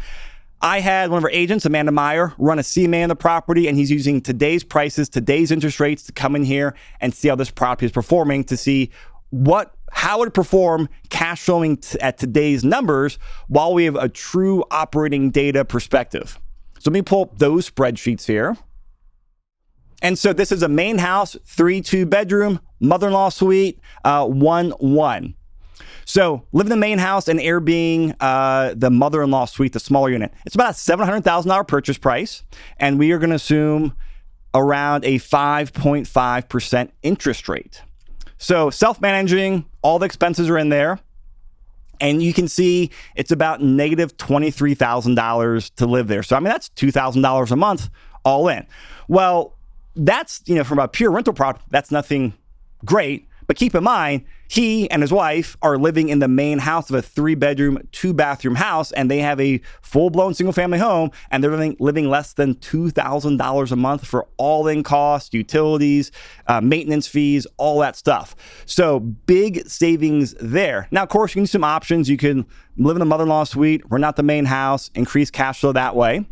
I 0.60 0.78
had 0.78 1.10
one 1.10 1.18
of 1.18 1.24
our 1.24 1.30
agents, 1.30 1.66
Amanda 1.66 1.90
Meyer, 1.90 2.32
run 2.38 2.60
a 2.60 2.62
CMA 2.62 3.02
on 3.02 3.08
the 3.08 3.16
property, 3.16 3.66
and 3.66 3.76
he's 3.76 3.90
using 3.90 4.20
today's 4.20 4.62
prices, 4.62 5.08
today's 5.08 5.50
interest 5.50 5.80
rates 5.80 6.04
to 6.04 6.12
come 6.12 6.36
in 6.36 6.44
here 6.44 6.76
and 7.00 7.12
see 7.12 7.26
how 7.26 7.34
this 7.34 7.50
property 7.50 7.86
is 7.86 7.92
performing 7.92 8.44
to 8.44 8.56
see 8.56 8.90
what 9.30 9.74
how 9.90 10.22
it 10.22 10.32
perform 10.32 10.88
cash 11.10 11.42
flowing 11.42 11.76
t- 11.78 11.98
at 12.00 12.18
today's 12.18 12.62
numbers 12.62 13.18
while 13.48 13.74
we 13.74 13.84
have 13.84 13.96
a 13.96 14.08
true 14.08 14.62
operating 14.70 15.30
data 15.30 15.64
perspective. 15.64 16.38
So 16.78 16.90
let 16.90 16.94
me 16.94 17.02
pull 17.02 17.22
up 17.22 17.38
those 17.38 17.70
spreadsheets 17.70 18.26
here. 18.26 18.56
And 20.00 20.18
so 20.18 20.32
this 20.32 20.52
is 20.52 20.62
a 20.62 20.68
main 20.68 20.98
house, 20.98 21.36
three, 21.44 21.80
two 21.80 22.06
bedroom, 22.06 22.60
mother 22.80 23.08
in 23.08 23.12
law 23.12 23.30
suite, 23.30 23.80
uh, 24.04 24.26
one, 24.26 24.70
one. 24.78 25.34
So 26.04 26.46
live 26.52 26.66
in 26.66 26.70
the 26.70 26.76
main 26.76 26.98
house 26.98 27.28
and 27.28 27.38
Airbnb 27.38 28.14
uh, 28.20 28.74
the 28.74 28.90
mother 28.90 29.22
in 29.22 29.30
law 29.30 29.44
suite, 29.44 29.72
the 29.72 29.80
smaller 29.80 30.10
unit. 30.10 30.32
It's 30.46 30.54
about 30.54 30.70
a 30.70 30.74
$700,000 30.74 31.68
purchase 31.68 31.98
price. 31.98 32.44
And 32.78 32.98
we 32.98 33.12
are 33.12 33.18
going 33.18 33.30
to 33.30 33.36
assume 33.36 33.94
around 34.54 35.04
a 35.04 35.16
5.5% 35.16 36.90
interest 37.02 37.48
rate. 37.48 37.82
So 38.38 38.70
self 38.70 39.00
managing, 39.00 39.66
all 39.82 39.98
the 39.98 40.06
expenses 40.06 40.48
are 40.48 40.56
in 40.56 40.68
there. 40.68 41.00
And 42.00 42.22
you 42.22 42.32
can 42.32 42.48
see 42.48 42.90
it's 43.16 43.32
about 43.32 43.62
negative 43.62 44.16
$23,000 44.16 45.74
to 45.76 45.86
live 45.86 46.08
there. 46.08 46.22
So, 46.22 46.36
I 46.36 46.40
mean, 46.40 46.50
that's 46.50 46.68
$2,000 46.70 47.50
a 47.50 47.56
month 47.56 47.90
all 48.24 48.48
in. 48.48 48.66
Well, 49.08 49.56
that's, 49.96 50.42
you 50.46 50.54
know, 50.54 50.64
from 50.64 50.78
a 50.78 50.88
pure 50.88 51.10
rental 51.10 51.32
product, 51.32 51.64
that's 51.70 51.90
nothing 51.90 52.34
great. 52.84 53.28
But 53.46 53.56
keep 53.56 53.74
in 53.74 53.82
mind, 53.82 54.24
he 54.48 54.90
and 54.90 55.02
his 55.02 55.12
wife 55.12 55.56
are 55.60 55.76
living 55.76 56.08
in 56.08 56.18
the 56.18 56.28
main 56.28 56.58
house 56.58 56.88
of 56.88 56.96
a 56.96 57.02
three 57.02 57.34
bedroom, 57.34 57.78
two 57.92 58.14
bathroom 58.14 58.54
house, 58.54 58.90
and 58.92 59.10
they 59.10 59.18
have 59.18 59.38
a 59.40 59.60
full 59.82 60.08
blown 60.10 60.34
single 60.34 60.52
family 60.52 60.78
home, 60.78 61.10
and 61.30 61.44
they're 61.44 61.50
living, 61.50 61.76
living 61.78 62.08
less 62.08 62.32
than 62.32 62.54
$2,000 62.54 63.72
a 63.72 63.76
month 63.76 64.06
for 64.06 64.26
all 64.38 64.66
in 64.66 64.82
costs, 64.82 65.34
utilities, 65.34 66.10
uh, 66.46 66.60
maintenance 66.62 67.06
fees, 67.06 67.46
all 67.58 67.78
that 67.80 67.94
stuff. 67.94 68.34
So 68.64 69.00
big 69.00 69.68
savings 69.68 70.34
there. 70.40 70.88
Now, 70.90 71.02
of 71.02 71.10
course, 71.10 71.32
you 71.32 71.40
can 71.40 71.44
do 71.44 71.48
some 71.48 71.64
options. 71.64 72.08
You 72.08 72.16
can 72.16 72.46
live 72.78 72.96
in 72.96 73.00
the 73.00 73.06
mother 73.06 73.24
in 73.24 73.28
law 73.28 73.44
suite, 73.44 73.82
rent 73.90 74.04
out 74.04 74.16
the 74.16 74.22
main 74.22 74.46
house, 74.46 74.90
increase 74.94 75.30
cash 75.30 75.60
flow 75.60 75.72
that 75.72 75.94
way, 75.94 76.26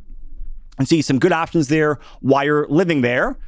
and 0.79 0.89
see 0.89 1.03
some 1.03 1.19
good 1.19 1.33
options 1.33 1.69
there 1.69 1.99
while 2.21 2.45
you're 2.45 2.67
living 2.69 3.03
there. 3.03 3.39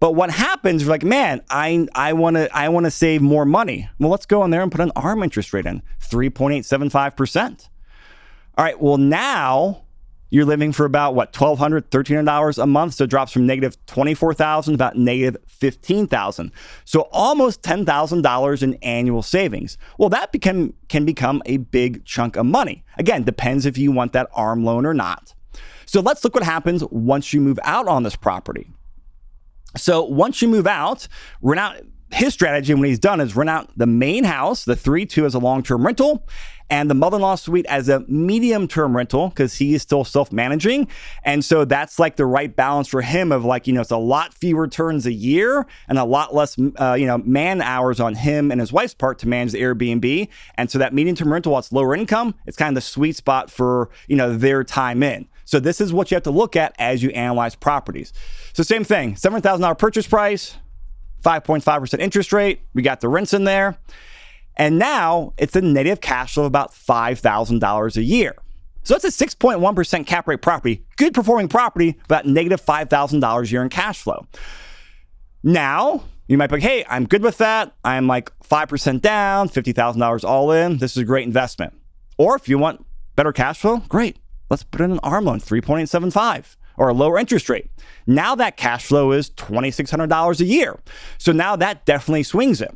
But 0.00 0.14
what 0.14 0.30
happens? 0.30 0.86
Like, 0.86 1.02
man, 1.02 1.42
I 1.50 1.86
I 1.94 2.12
want 2.12 2.36
to 2.36 2.54
I 2.56 2.68
want 2.68 2.84
to 2.84 2.90
save 2.90 3.20
more 3.20 3.44
money. 3.44 3.88
Well, 3.98 4.10
let's 4.10 4.26
go 4.26 4.44
in 4.44 4.50
there 4.50 4.62
and 4.62 4.70
put 4.70 4.80
an 4.80 4.92
ARM 4.94 5.22
interest 5.22 5.52
rate 5.52 5.66
in 5.66 5.82
three 6.00 6.30
point 6.30 6.54
eight 6.54 6.64
seven 6.64 6.90
five 6.90 7.16
percent. 7.16 7.68
All 8.56 8.64
right. 8.64 8.80
Well, 8.80 8.98
now 8.98 9.82
you're 10.30 10.44
living 10.44 10.72
for 10.72 10.84
about 10.84 11.14
what 11.14 11.32
$1200 11.32 11.88
$1300 11.88 12.62
a 12.62 12.66
month 12.66 12.94
so 12.94 13.04
it 13.04 13.10
drops 13.10 13.32
from 13.32 13.46
negative 13.46 13.76
24000 13.86 14.74
about 14.74 14.96
negative 14.96 15.40
15000 15.46 16.52
so 16.84 17.02
almost 17.12 17.62
$10000 17.62 18.62
in 18.62 18.74
annual 18.82 19.22
savings 19.22 19.78
well 19.96 20.08
that 20.08 20.32
become, 20.32 20.74
can 20.88 21.04
become 21.04 21.42
a 21.46 21.56
big 21.56 22.04
chunk 22.04 22.36
of 22.36 22.46
money 22.46 22.84
again 22.98 23.22
depends 23.22 23.66
if 23.66 23.78
you 23.78 23.90
want 23.90 24.12
that 24.12 24.28
arm 24.34 24.64
loan 24.64 24.84
or 24.84 24.94
not 24.94 25.34
so 25.86 26.00
let's 26.00 26.22
look 26.22 26.34
what 26.34 26.42
happens 26.44 26.84
once 26.90 27.32
you 27.32 27.40
move 27.40 27.58
out 27.62 27.88
on 27.88 28.02
this 28.02 28.16
property 28.16 28.70
so 29.76 30.02
once 30.02 30.42
you 30.42 30.48
move 30.48 30.66
out, 30.66 31.08
rent 31.42 31.60
out 31.60 31.76
his 32.10 32.32
strategy 32.32 32.72
when 32.72 32.84
he's 32.84 32.98
done 32.98 33.20
is 33.20 33.36
rent 33.36 33.50
out 33.50 33.70
the 33.76 33.86
main 33.86 34.24
house, 34.24 34.64
the 34.64 34.76
3 34.76 35.06
2 35.06 35.26
as 35.26 35.34
a 35.34 35.38
long 35.38 35.62
term 35.62 35.84
rental, 35.84 36.26
and 36.70 36.90
the 36.90 36.94
mother 36.94 37.16
in 37.16 37.22
law 37.22 37.34
suite 37.34 37.66
as 37.66 37.88
a 37.88 38.00
medium 38.08 38.68
term 38.68 38.96
rental 38.96 39.28
because 39.28 39.56
he 39.56 39.74
is 39.74 39.82
still 39.82 40.04
self 40.04 40.32
managing. 40.32 40.88
And 41.24 41.44
so 41.44 41.64
that's 41.64 41.98
like 41.98 42.16
the 42.16 42.26
right 42.26 42.54
balance 42.54 42.88
for 42.88 43.02
him 43.02 43.32
of 43.32 43.44
like, 43.44 43.66
you 43.66 43.72
know, 43.72 43.80
it's 43.80 43.90
a 43.90 43.96
lot 43.96 44.34
fewer 44.34 44.68
turns 44.68 45.06
a 45.06 45.12
year 45.12 45.66
and 45.88 45.98
a 45.98 46.04
lot 46.04 46.34
less, 46.34 46.56
uh, 46.80 46.94
you 46.94 47.06
know, 47.06 47.18
man 47.18 47.60
hours 47.62 48.00
on 48.00 48.14
him 48.14 48.50
and 48.50 48.60
his 48.60 48.72
wife's 48.72 48.94
part 48.94 49.18
to 49.20 49.28
manage 49.28 49.52
the 49.52 49.60
Airbnb. 49.60 50.28
And 50.56 50.70
so 50.70 50.78
that 50.78 50.94
medium 50.94 51.16
term 51.16 51.32
rental, 51.32 51.52
while 51.52 51.60
it's 51.60 51.72
lower 51.72 51.94
income, 51.94 52.34
it's 52.46 52.56
kind 52.56 52.70
of 52.70 52.74
the 52.74 52.86
sweet 52.86 53.16
spot 53.16 53.50
for, 53.50 53.90
you 54.06 54.16
know, 54.16 54.36
their 54.36 54.64
time 54.64 55.02
in. 55.02 55.28
So 55.48 55.58
this 55.58 55.80
is 55.80 55.94
what 55.94 56.10
you 56.10 56.14
have 56.16 56.24
to 56.24 56.30
look 56.30 56.56
at 56.56 56.74
as 56.78 57.02
you 57.02 57.08
analyze 57.12 57.54
properties. 57.54 58.12
So 58.52 58.62
same 58.62 58.84
thing, 58.84 59.14
$7,000 59.14 59.78
purchase 59.78 60.06
price, 60.06 60.58
5.5% 61.24 62.00
interest 62.00 62.34
rate. 62.34 62.60
We 62.74 62.82
got 62.82 63.00
the 63.00 63.08
rents 63.08 63.32
in 63.32 63.44
there. 63.44 63.78
And 64.56 64.78
now 64.78 65.32
it's 65.38 65.56
a 65.56 65.62
negative 65.62 66.02
cash 66.02 66.34
flow 66.34 66.42
of 66.42 66.48
about 66.48 66.72
$5,000 66.72 67.96
a 67.96 68.02
year. 68.02 68.34
So 68.82 68.92
that's 68.92 69.20
a 69.20 69.26
6.1% 69.26 70.06
cap 70.06 70.28
rate 70.28 70.42
property, 70.42 70.84
good 70.98 71.14
performing 71.14 71.48
property, 71.48 71.96
about 72.04 72.26
negative 72.26 72.62
$5,000 72.62 73.42
a 73.42 73.46
year 73.50 73.62
in 73.62 73.70
cash 73.70 74.02
flow. 74.02 74.26
Now, 75.42 76.04
you 76.26 76.36
might 76.36 76.48
be 76.48 76.56
like, 76.56 76.62
hey, 76.62 76.84
I'm 76.90 77.06
good 77.06 77.22
with 77.22 77.38
that. 77.38 77.74
I'm 77.82 78.06
like 78.06 78.38
5% 78.40 79.00
down, 79.00 79.48
$50,000 79.48 80.24
all 80.24 80.52
in. 80.52 80.76
This 80.76 80.90
is 80.90 80.98
a 80.98 81.06
great 81.06 81.26
investment. 81.26 81.72
Or 82.18 82.36
if 82.36 82.50
you 82.50 82.58
want 82.58 82.84
better 83.16 83.32
cash 83.32 83.60
flow, 83.60 83.78
great. 83.88 84.18
Let's 84.50 84.62
put 84.62 84.80
in 84.80 84.92
an 84.92 85.00
ARM 85.02 85.24
loan, 85.24 85.40
3.875 85.40 86.56
or 86.76 86.88
a 86.88 86.94
lower 86.94 87.18
interest 87.18 87.48
rate. 87.48 87.70
Now 88.06 88.34
that 88.36 88.56
cash 88.56 88.86
flow 88.86 89.12
is 89.12 89.30
$2,600 89.30 90.40
a 90.40 90.44
year. 90.44 90.78
So 91.18 91.32
now 91.32 91.56
that 91.56 91.84
definitely 91.84 92.22
swings 92.22 92.60
it. 92.60 92.74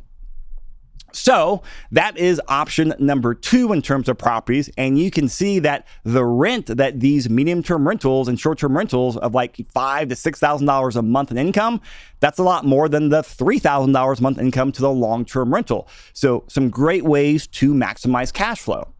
So 1.13 1.61
that 1.91 2.17
is 2.17 2.41
option 2.47 2.93
number 2.97 3.35
two 3.35 3.71
in 3.71 3.83
terms 3.83 4.09
of 4.09 4.17
properties. 4.17 4.69
And 4.77 4.97
you 4.97 5.11
can 5.11 5.29
see 5.29 5.59
that 5.59 5.87
the 6.03 6.25
rent 6.25 6.65
that 6.75 6.99
these 6.99 7.29
medium 7.29 7.61
term 7.61 7.87
rentals 7.87 8.27
and 8.27 8.39
short 8.39 8.57
term 8.57 8.75
rentals 8.75 9.15
of 9.17 9.35
like 9.35 9.57
five 9.71 10.09
to 10.09 10.15
six 10.15 10.39
thousand 10.39 10.65
dollars 10.65 10.95
a 10.95 11.03
month 11.03 11.29
in 11.29 11.37
income, 11.37 11.81
that's 12.19 12.39
a 12.39 12.43
lot 12.43 12.65
more 12.65 12.89
than 12.89 13.09
the 13.09 13.21
three 13.21 13.59
thousand 13.59 13.93
dollars 13.93 14.19
a 14.19 14.23
month 14.23 14.39
income 14.39 14.71
to 14.71 14.81
the 14.81 14.89
long 14.89 15.23
term 15.23 15.53
rental. 15.53 15.87
So 16.13 16.45
some 16.47 16.71
great 16.71 17.03
ways 17.03 17.45
to 17.47 17.75
maximize 17.75 18.33
cash 18.33 18.59
flow. 18.59 18.93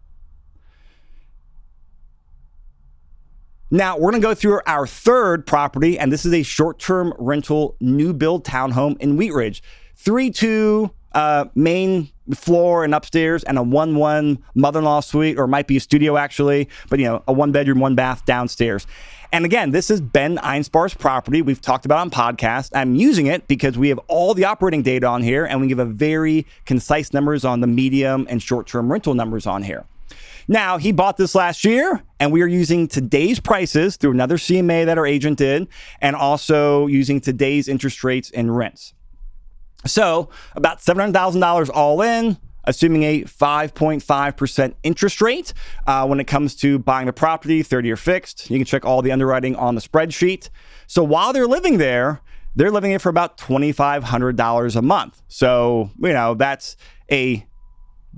Now, 3.74 3.98
we're 3.98 4.12
going 4.12 4.22
to 4.22 4.28
go 4.28 4.36
through 4.36 4.62
our 4.68 4.86
third 4.86 5.48
property, 5.48 5.98
and 5.98 6.14
this 6.14 6.28
is 6.28 6.34
a 6.34 6.44
short 6.44 6.78
term 6.78 7.12
rental 7.18 7.76
new 7.80 8.14
build 8.14 8.46
townhome 8.46 9.02
in 9.02 9.18
Wheat 9.18 9.34
Ridge. 9.34 9.64
3 9.96 10.30
2 10.30 10.92
uh, 11.14 11.46
main 11.56 12.12
floor 12.36 12.84
and 12.84 12.94
upstairs, 12.94 13.44
and 13.44 13.58
a 13.58 13.64
1 13.64 13.96
1 13.96 14.44
mother 14.54 14.78
in 14.78 14.86
law 14.86 15.00
suite, 15.00 15.40
or 15.40 15.48
might 15.48 15.66
be 15.66 15.78
a 15.78 15.80
studio 15.80 16.18
actually, 16.18 16.70
but 16.88 17.00
you 17.00 17.06
know, 17.06 17.24
a 17.28 17.34
one 17.34 17.52
bedroom, 17.52 17.80
one 17.80 17.96
bath 17.96 18.24
downstairs. 18.26 18.86
And 19.32 19.44
again, 19.44 19.72
this 19.72 19.90
is 19.90 20.02
Ben 20.02 20.38
Einspar's 20.38 20.94
property. 20.94 21.42
We've 21.42 21.60
talked 21.60 21.86
about 21.86 21.98
on 21.98 22.12
podcast. 22.12 22.70
I'm 22.76 22.94
using 22.94 23.26
it 23.26 23.48
because 23.48 23.76
we 23.76 23.90
have 23.90 23.98
all 24.08 24.36
the 24.36 24.46
operating 24.46 24.84
data 24.84 25.08
on 25.08 25.24
here 25.24 25.46
and 25.46 25.60
we 25.60 25.66
give 25.66 25.80
a 25.80 25.86
very 25.86 26.46
concise 26.66 27.12
numbers 27.12 27.44
on 27.44 27.62
the 27.62 27.68
medium 27.68 28.28
and 28.30 28.40
short 28.40 28.68
term 28.68 28.92
rental 28.92 29.16
numbers 29.16 29.48
on 29.48 29.64
here. 29.64 29.86
Now, 30.48 30.78
he 30.78 30.92
bought 30.92 31.18
this 31.18 31.36
last 31.36 31.64
year, 31.64 32.04
and 32.20 32.32
we 32.32 32.42
are 32.42 32.48
using 32.48 32.88
today's 32.88 33.40
prices 33.40 33.96
through 33.96 34.12
another 34.12 34.38
CMA 34.38 34.86
that 34.86 34.98
our 34.98 35.06
agent 35.06 35.38
did, 35.38 35.68
and 36.02 36.16
also 36.16 36.88
using 36.88 37.22
today's 37.22 37.68
interest 37.68 38.04
rates 38.04 38.32
and 38.32 38.56
rents. 38.56 38.94
So, 39.86 40.30
about 40.56 40.80
$700,000 40.80 41.70
all 41.74 42.02
in, 42.02 42.38
assuming 42.64 43.04
a 43.04 43.22
5.5% 43.24 44.74
interest 44.84 45.22
rate 45.22 45.54
uh, 45.86 46.08
when 46.08 46.20
it 46.20 46.26
comes 46.26 46.56
to 46.56 46.80
buying 46.80 47.08
the 47.08 47.14
property, 47.14 47.64
30 47.64 47.88
year 47.88 47.98
fixed. 47.98 48.50
You 48.50 48.58
can 48.58 48.66
check 48.66 48.86
all 48.86 49.02
the 49.02 49.12
underwriting 49.12 49.56
on 49.56 49.76
the 49.76 49.82
spreadsheet. 49.82 50.50
So, 50.88 51.04
while 51.04 51.34
they're 51.34 51.48
living 51.48 51.78
there, 51.78 52.22
they're 52.56 52.72
living 52.72 52.92
it 52.92 53.02
for 53.02 53.10
about 53.10 53.38
$2,500 53.38 54.76
a 54.76 54.82
month. 54.82 55.22
So, 55.28 55.90
you 56.00 56.14
know, 56.14 56.36
that's 56.36 56.78
a 57.12 57.46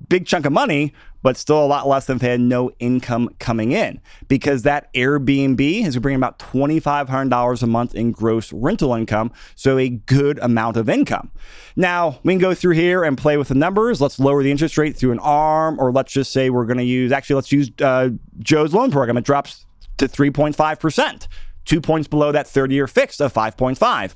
big 0.10 0.26
chunk 0.26 0.46
of 0.46 0.52
money, 0.52 0.94
but 1.26 1.38
still 1.38 1.58
a 1.58 1.66
lot 1.66 1.88
less 1.88 2.06
than 2.06 2.18
if 2.18 2.22
they 2.22 2.30
had 2.30 2.40
no 2.40 2.70
income 2.78 3.28
coming 3.40 3.72
in 3.72 4.00
because 4.28 4.62
that 4.62 4.94
Airbnb 4.94 5.60
is 5.84 5.98
bringing 5.98 6.20
about 6.20 6.38
$2,500 6.38 7.64
a 7.64 7.66
month 7.66 7.96
in 7.96 8.12
gross 8.12 8.54
rental 8.54 8.94
income. 8.94 9.32
So 9.56 9.80
a 9.80 9.90
good 9.90 10.38
amount 10.44 10.78
of 10.78 10.88
income. 10.88 11.32
Now 11.76 12.20
we 12.22 12.34
can 12.34 12.40
go 12.40 12.54
through 12.54 12.76
here 12.76 13.04
and 13.04 13.18
play 13.18 13.38
with 13.38 13.48
the 13.48 13.56
numbers. 13.56 14.00
Let's 14.00 14.20
lower 14.20 14.44
the 14.44 14.52
interest 14.52 14.78
rate 14.78 14.96
through 14.96 15.14
an 15.14 15.20
arm, 15.20 15.80
or 15.80 15.92
let's 15.92 16.14
just 16.14 16.32
say 16.32 16.52
we're 16.52 16.68
going 16.68 16.78
to 16.78 16.84
use, 16.84 17.12
actually, 17.12 17.38
let's 17.38 17.52
use 17.52 17.72
uh, 17.82 18.10
Joe's 18.38 18.76
loan 18.76 18.92
program. 18.92 19.18
It 19.18 19.24
drops 19.24 19.66
to 19.98 20.08
3.5%, 20.08 21.28
two 21.66 21.82
points 21.82 22.08
below 22.08 22.34
that 22.34 22.46
30 22.46 22.76
year 22.76 22.86
fixed 22.86 23.20
of 23.20 23.34
5.5. 23.34 24.14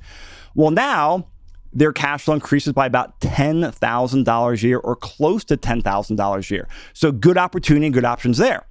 Well, 0.54 0.70
now 0.70 1.26
their 1.72 1.94
cash 1.94 2.24
flow 2.24 2.34
increases 2.34 2.74
by 2.74 2.86
about 2.86 3.20
$10,000 3.22 4.64
a 4.64 4.68
year 4.68 4.78
or 4.80 4.96
close 4.96 5.44
to 5.46 5.58
$10,000 5.58 6.52
a 6.52 6.54
year. 6.54 6.68
So 6.94 7.12
good 7.12 7.38
opportunity, 7.38 7.90
good 7.90 8.06
options 8.06 8.38
there. 8.38 8.66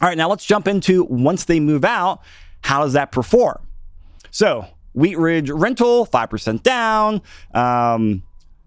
All 0.00 0.08
right, 0.08 0.18
now 0.18 0.28
let's 0.28 0.44
jump 0.44 0.68
into 0.68 1.04
once 1.04 1.44
they 1.44 1.60
move 1.60 1.84
out, 1.84 2.20
how 2.62 2.82
does 2.82 2.94
that 2.94 3.12
perform? 3.12 3.66
So 4.30 4.66
Wheat 4.94 5.18
Ridge 5.18 5.50
rental, 5.50 6.06
5% 6.06 6.62
down. 6.62 7.22
Um, 7.52 8.22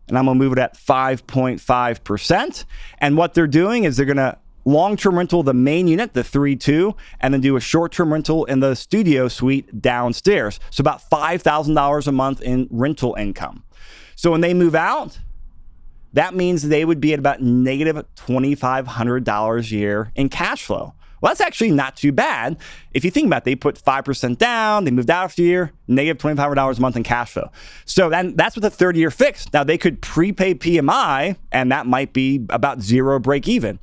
and 0.07 0.17
I'm 0.17 0.25
going 0.25 0.37
to 0.37 0.43
move 0.43 0.53
it 0.53 0.59
at 0.59 0.75
5.5%. 0.77 2.65
And 2.99 3.17
what 3.17 3.33
they're 3.33 3.47
doing 3.47 3.83
is 3.83 3.97
they're 3.97 4.05
going 4.05 4.17
to 4.17 4.37
long 4.67 4.97
term 4.97 5.17
rental 5.17 5.41
the 5.41 5.53
main 5.53 5.87
unit, 5.87 6.13
the 6.13 6.23
3 6.23 6.55
2, 6.55 6.95
and 7.21 7.33
then 7.33 7.41
do 7.41 7.55
a 7.55 7.61
short 7.61 7.91
term 7.93 8.11
rental 8.13 8.45
in 8.45 8.59
the 8.59 8.75
studio 8.75 9.27
suite 9.27 9.81
downstairs. 9.81 10.59
So 10.69 10.81
about 10.81 11.01
$5,000 11.09 12.07
a 12.07 12.11
month 12.11 12.41
in 12.41 12.67
rental 12.69 13.15
income. 13.15 13.63
So 14.15 14.31
when 14.31 14.41
they 14.41 14.53
move 14.53 14.75
out, 14.75 15.19
that 16.13 16.35
means 16.35 16.67
they 16.67 16.83
would 16.83 16.99
be 16.99 17.13
at 17.13 17.19
about 17.19 17.41
negative 17.41 17.95
$2,500 18.15 19.59
a 19.59 19.75
year 19.75 20.11
in 20.15 20.29
cash 20.29 20.63
flow. 20.63 20.93
Well, 21.19 21.31
that's 21.31 21.41
actually 21.41 21.71
not 21.71 21.95
too 21.95 22.11
bad. 22.11 22.57
If 22.93 23.03
you 23.03 23.09
think 23.09 23.27
about 23.27 23.37
it, 23.37 23.45
they 23.45 23.55
put 23.55 23.75
5% 23.75 24.37
down, 24.37 24.83
they 24.83 24.91
moved 24.91 25.09
out 25.09 25.25
after 25.25 25.41
a 25.41 25.45
year, 25.45 25.71
negative 25.87 26.21
$2,500 26.21 26.77
a 26.77 26.81
month 26.81 26.95
in 26.95 27.03
cash 27.03 27.31
flow. 27.31 27.49
So 27.85 28.09
then 28.09 28.35
that's 28.35 28.55
with 28.55 28.65
a 28.65 28.69
30 28.69 28.99
year 28.99 29.11
fix. 29.11 29.51
Now 29.51 29.63
they 29.63 29.77
could 29.77 30.01
prepay 30.01 30.53
PMI, 30.55 31.37
and 31.51 31.71
that 31.71 31.87
might 31.87 32.13
be 32.13 32.45
about 32.49 32.81
zero 32.81 33.17
break 33.19 33.47
even. 33.47 33.79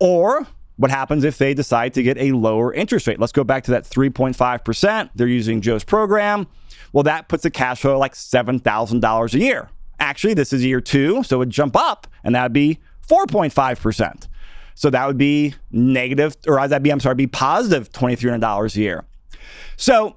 Or 0.00 0.46
what 0.76 0.90
happens 0.90 1.24
if 1.24 1.38
they 1.38 1.52
decide 1.54 1.94
to 1.94 2.02
get 2.02 2.16
a 2.16 2.32
lower 2.32 2.72
interest 2.72 3.06
rate? 3.06 3.20
Let's 3.20 3.32
go 3.32 3.44
back 3.44 3.64
to 3.64 3.70
that 3.72 3.84
3.5%. 3.84 5.10
They're 5.14 5.26
using 5.26 5.60
Joe's 5.60 5.84
program. 5.84 6.46
Well, 6.92 7.04
that 7.04 7.28
puts 7.28 7.44
a 7.44 7.50
cash 7.50 7.82
flow 7.82 7.98
like 7.98 8.14
$7,000 8.14 9.34
a 9.34 9.38
year. 9.38 9.68
Actually, 10.00 10.34
this 10.34 10.52
is 10.52 10.64
year 10.64 10.80
two, 10.80 11.22
so 11.22 11.36
it 11.36 11.38
would 11.40 11.50
jump 11.50 11.76
up 11.76 12.06
and 12.24 12.34
that 12.34 12.42
would 12.44 12.54
be 12.54 12.78
4.5%. 13.06 14.26
So 14.74 14.88
that 14.88 15.06
would 15.06 15.18
be 15.18 15.54
negative, 15.70 16.36
or 16.46 16.66
that'd 16.66 16.82
be, 16.82 16.90
I'm 16.90 17.00
sorry, 17.00 17.14
be 17.14 17.26
positive 17.26 17.92
$2,300 17.92 18.76
a 18.76 18.80
year. 18.80 19.04
So 19.76 20.16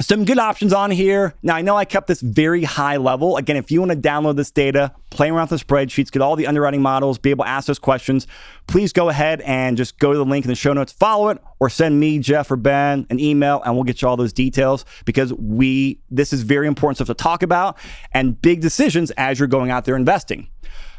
some 0.00 0.24
good 0.24 0.38
options 0.38 0.72
on 0.72 0.90
here. 0.90 1.34
Now, 1.42 1.54
I 1.54 1.62
know 1.62 1.76
I 1.76 1.84
kept 1.84 2.06
this 2.06 2.20
very 2.20 2.64
high 2.64 2.96
level. 2.96 3.36
Again, 3.36 3.56
if 3.56 3.70
you 3.70 3.80
want 3.80 3.92
to 3.92 3.96
download 3.96 4.36
this 4.36 4.50
data, 4.50 4.92
play 5.10 5.30
around 5.30 5.50
with 5.50 5.60
the 5.60 5.64
spreadsheets, 5.66 6.10
get 6.10 6.22
all 6.22 6.34
the 6.34 6.46
underwriting 6.46 6.82
models, 6.82 7.18
be 7.18 7.30
able 7.30 7.44
to 7.44 7.50
ask 7.50 7.66
those 7.66 7.78
questions, 7.78 8.26
please 8.66 8.92
go 8.92 9.08
ahead 9.10 9.40
and 9.42 9.76
just 9.76 9.98
go 9.98 10.12
to 10.12 10.18
the 10.18 10.24
link 10.24 10.44
in 10.44 10.48
the 10.48 10.54
show 10.54 10.72
notes, 10.72 10.92
follow 10.92 11.28
it, 11.28 11.38
or 11.60 11.68
send 11.68 12.00
me, 12.00 12.18
Jeff, 12.18 12.50
or 12.50 12.56
Ben 12.56 13.06
an 13.10 13.20
email, 13.20 13.62
and 13.64 13.74
we'll 13.74 13.84
get 13.84 14.02
you 14.02 14.08
all 14.08 14.16
those 14.16 14.32
details 14.32 14.84
because 15.04 15.32
we 15.34 16.00
this 16.10 16.32
is 16.32 16.42
very 16.42 16.66
important 16.66 16.96
stuff 16.96 17.08
to 17.08 17.14
talk 17.14 17.42
about 17.42 17.76
and 18.12 18.40
big 18.40 18.60
decisions 18.60 19.10
as 19.12 19.38
you're 19.38 19.48
going 19.48 19.70
out 19.70 19.84
there 19.84 19.96
investing. 19.96 20.48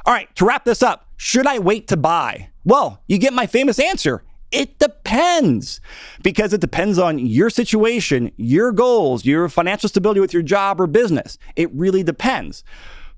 All 0.06 0.14
right, 0.14 0.34
to 0.36 0.46
wrap 0.46 0.66
this 0.66 0.84
up, 0.84 1.08
should 1.18 1.48
I 1.48 1.60
wait 1.60 1.88
to 1.88 1.98
buy? 1.98 2.50
Well, 2.64 3.02
you 3.08 3.18
get 3.18 3.34
my 3.34 3.48
famous 3.48 3.80
answer. 3.80 4.24
It 4.54 4.78
depends 4.78 5.82
because 6.22 6.54
it 6.54 6.62
depends 6.62 7.00
on 7.00 7.18
your 7.18 7.50
situation, 7.50 8.32
your 8.38 8.72
goals, 8.72 9.26
your 9.26 9.50
financial 9.50 9.90
stability 9.90 10.20
with 10.20 10.32
your 10.32 10.44
job 10.44 10.80
or 10.80 10.86
business. 10.86 11.40
It 11.56 11.74
really 11.74 12.04
depends. 12.04 12.64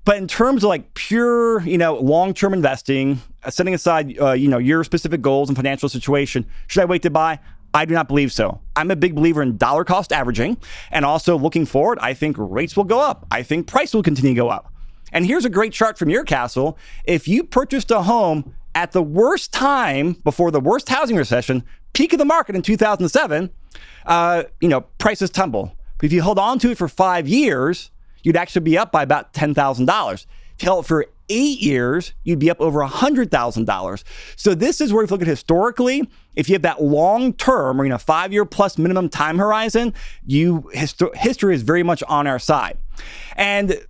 But 0.06 0.16
in 0.16 0.28
terms 0.28 0.64
of 0.64 0.68
like 0.68 0.94
pure, 0.94 1.60
you 1.60 1.76
know, 1.76 1.96
long-term 1.96 2.54
investing, 2.54 3.20
uh, 3.42 3.50
setting 3.50 3.74
aside, 3.74 4.18
uh, 4.18 4.32
you 4.32 4.48
know, 4.48 4.56
your 4.56 4.82
specific 4.82 5.20
goals 5.20 5.50
and 5.50 5.56
financial 5.56 5.90
situation, 5.90 6.46
should 6.68 6.80
I 6.80 6.86
wait 6.86 7.02
to 7.02 7.10
buy? 7.10 7.38
I 7.74 7.84
do 7.84 7.92
not 7.92 8.08
believe 8.08 8.32
so. 8.32 8.62
I'm 8.74 8.90
a 8.90 8.96
big 8.96 9.14
believer 9.14 9.42
in 9.42 9.58
dollar 9.58 9.84
cost 9.84 10.12
averaging 10.12 10.56
and 10.90 11.04
also 11.04 11.36
looking 11.36 11.66
forward, 11.66 11.98
I 12.00 12.14
think 12.14 12.36
rates 12.38 12.76
will 12.78 12.84
go 12.84 13.00
up. 13.00 13.26
I 13.30 13.42
think 13.42 13.66
price 13.66 13.92
will 13.92 14.02
continue 14.02 14.32
to 14.32 14.40
go 14.40 14.48
up. 14.48 14.72
And 15.12 15.26
here's 15.26 15.44
a 15.44 15.50
great 15.50 15.72
chart 15.72 15.98
from 15.98 16.08
your 16.08 16.24
castle. 16.24 16.78
If 17.04 17.28
you 17.28 17.44
purchased 17.44 17.90
a 17.90 18.02
home 18.02 18.54
at 18.76 18.92
the 18.92 19.02
worst 19.02 19.54
time 19.54 20.12
before 20.22 20.50
the 20.50 20.60
worst 20.60 20.90
housing 20.90 21.16
recession, 21.16 21.64
peak 21.94 22.12
of 22.12 22.18
the 22.18 22.26
market 22.26 22.54
in 22.54 22.60
2007, 22.60 23.50
uh, 24.04 24.42
you 24.60 24.68
know, 24.68 24.82
prices 24.98 25.30
tumble. 25.30 25.74
But 25.96 26.04
if 26.04 26.12
you 26.12 26.20
hold 26.20 26.38
on 26.38 26.58
to 26.58 26.70
it 26.70 26.76
for 26.76 26.86
five 26.86 27.26
years, 27.26 27.90
you'd 28.22 28.36
actually 28.36 28.60
be 28.60 28.76
up 28.76 28.92
by 28.92 29.02
about 29.02 29.32
$10,000. 29.32 30.12
If 30.12 30.62
you 30.62 30.66
held 30.66 30.84
it 30.84 30.88
for 30.88 31.06
eight 31.30 31.58
years, 31.58 32.12
you'd 32.22 32.38
be 32.38 32.50
up 32.50 32.60
over 32.60 32.80
$100,000. 32.80 34.04
So 34.36 34.54
this 34.54 34.82
is 34.82 34.92
where 34.92 35.02
if 35.02 35.10
you 35.10 35.14
look 35.14 35.22
at 35.22 35.26
historically, 35.26 36.06
if 36.34 36.50
you 36.50 36.54
have 36.54 36.62
that 36.62 36.82
long 36.82 37.32
term 37.32 37.80
or, 37.80 37.84
you 37.84 37.90
know, 37.90 37.96
five 37.96 38.30
year 38.30 38.44
plus 38.44 38.76
minimum 38.76 39.08
time 39.08 39.38
horizon, 39.38 39.94
you 40.26 40.70
history 40.74 41.54
is 41.54 41.62
very 41.62 41.82
much 41.82 42.02
on 42.08 42.26
our 42.26 42.38
side. 42.38 42.76
And 43.36 43.80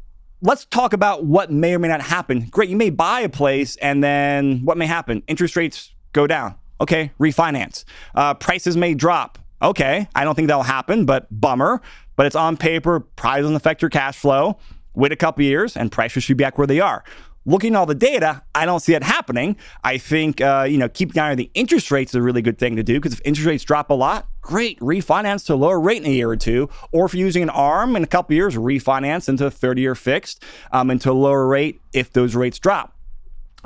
let's 0.42 0.64
talk 0.66 0.92
about 0.92 1.25
what 1.25 1.51
may 1.51 1.75
or 1.75 1.79
may 1.79 1.88
not 1.88 2.03
happen. 2.03 2.46
Great, 2.51 2.68
you 2.68 2.77
may 2.77 2.90
buy 2.90 3.20
a 3.20 3.29
place 3.29 3.77
and 3.77 4.03
then 4.03 4.61
what 4.64 4.77
may 4.77 4.87
happen? 4.87 5.22
Interest 5.27 5.57
rates 5.57 5.94
go 6.12 6.27
down. 6.27 6.55
Okay, 6.81 7.12
refinance. 7.18 7.85
Uh, 8.14 8.35
prices 8.35 8.77
may 8.77 8.94
drop. 8.94 9.38
Okay, 9.62 10.09
I 10.14 10.25
don't 10.25 10.35
think 10.35 10.49
that'll 10.49 10.62
happen, 10.62 11.07
but 11.07 11.27
bummer. 11.31 11.81
But 12.16 12.27
it's 12.27 12.37
on 12.37 12.57
paper, 12.57 13.01
probably 13.01 13.42
doesn't 13.42 13.57
affect 13.57 13.83
your 13.83 13.90
cash 13.90 14.16
flow. 14.16 14.59
Wait 14.94 15.12
a 15.12 15.16
couple 15.16 15.44
years 15.44 15.77
and 15.77 15.92
prices 15.92 16.25
should 16.25 16.37
be 16.37 16.44
back 16.44 16.57
where 16.57 16.66
they 16.66 16.81
are 16.81 17.05
looking 17.47 17.75
at 17.75 17.79
all 17.79 17.87
the 17.87 17.95
data, 17.95 18.43
I 18.55 18.67
don't 18.67 18.81
see 18.81 18.93
that 18.93 19.03
happening. 19.03 19.57
I 19.83 19.97
think 19.97 20.41
uh, 20.41 20.67
you 20.69 20.77
know 20.77 20.89
keeping 20.89 21.17
an 21.19 21.25
eye 21.25 21.31
on 21.31 21.37
the 21.37 21.51
interest 21.55 21.91
rates 21.91 22.13
is 22.13 22.17
a 22.17 22.23
really 22.23 22.43
good 22.43 22.59
thing 22.59 22.77
to 22.77 22.83
do 22.83 22.95
because 22.95 23.15
if 23.15 23.23
interest 23.25 23.47
rates 23.47 23.65
drop 23.65 23.89
a 23.89 23.95
lot, 23.95 24.27
great, 24.43 24.79
refinance 24.81 25.47
to 25.47 25.55
a 25.55 25.57
lower 25.57 25.81
rate 25.81 26.03
in 26.03 26.07
a 26.07 26.13
year 26.13 26.29
or 26.29 26.37
two. 26.37 26.69
Or 26.93 27.07
if 27.07 27.15
you're 27.15 27.25
using 27.25 27.43
an 27.43 27.51
ARM 27.51 27.97
in 27.97 28.05
a 28.05 28.07
couple 28.07 28.35
years, 28.35 28.57
refinance 28.57 29.29
into 29.29 29.47
a 29.47 29.51
30-year 29.51 29.95
fixed 29.95 30.43
um, 30.73 30.91
into 30.91 31.11
a 31.11 31.15
lower 31.15 31.47
rate 31.47 31.81
if 31.93 32.13
those 32.13 32.35
rates 32.35 32.59
drop. 32.59 32.97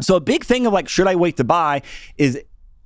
So 0.00 0.16
a 0.16 0.20
big 0.20 0.44
thing 0.44 0.66
of 0.66 0.72
like, 0.72 0.88
should 0.88 1.06
I 1.06 1.16
wait 1.16 1.36
to 1.38 1.44
buy 1.44 1.82
is 2.16 2.40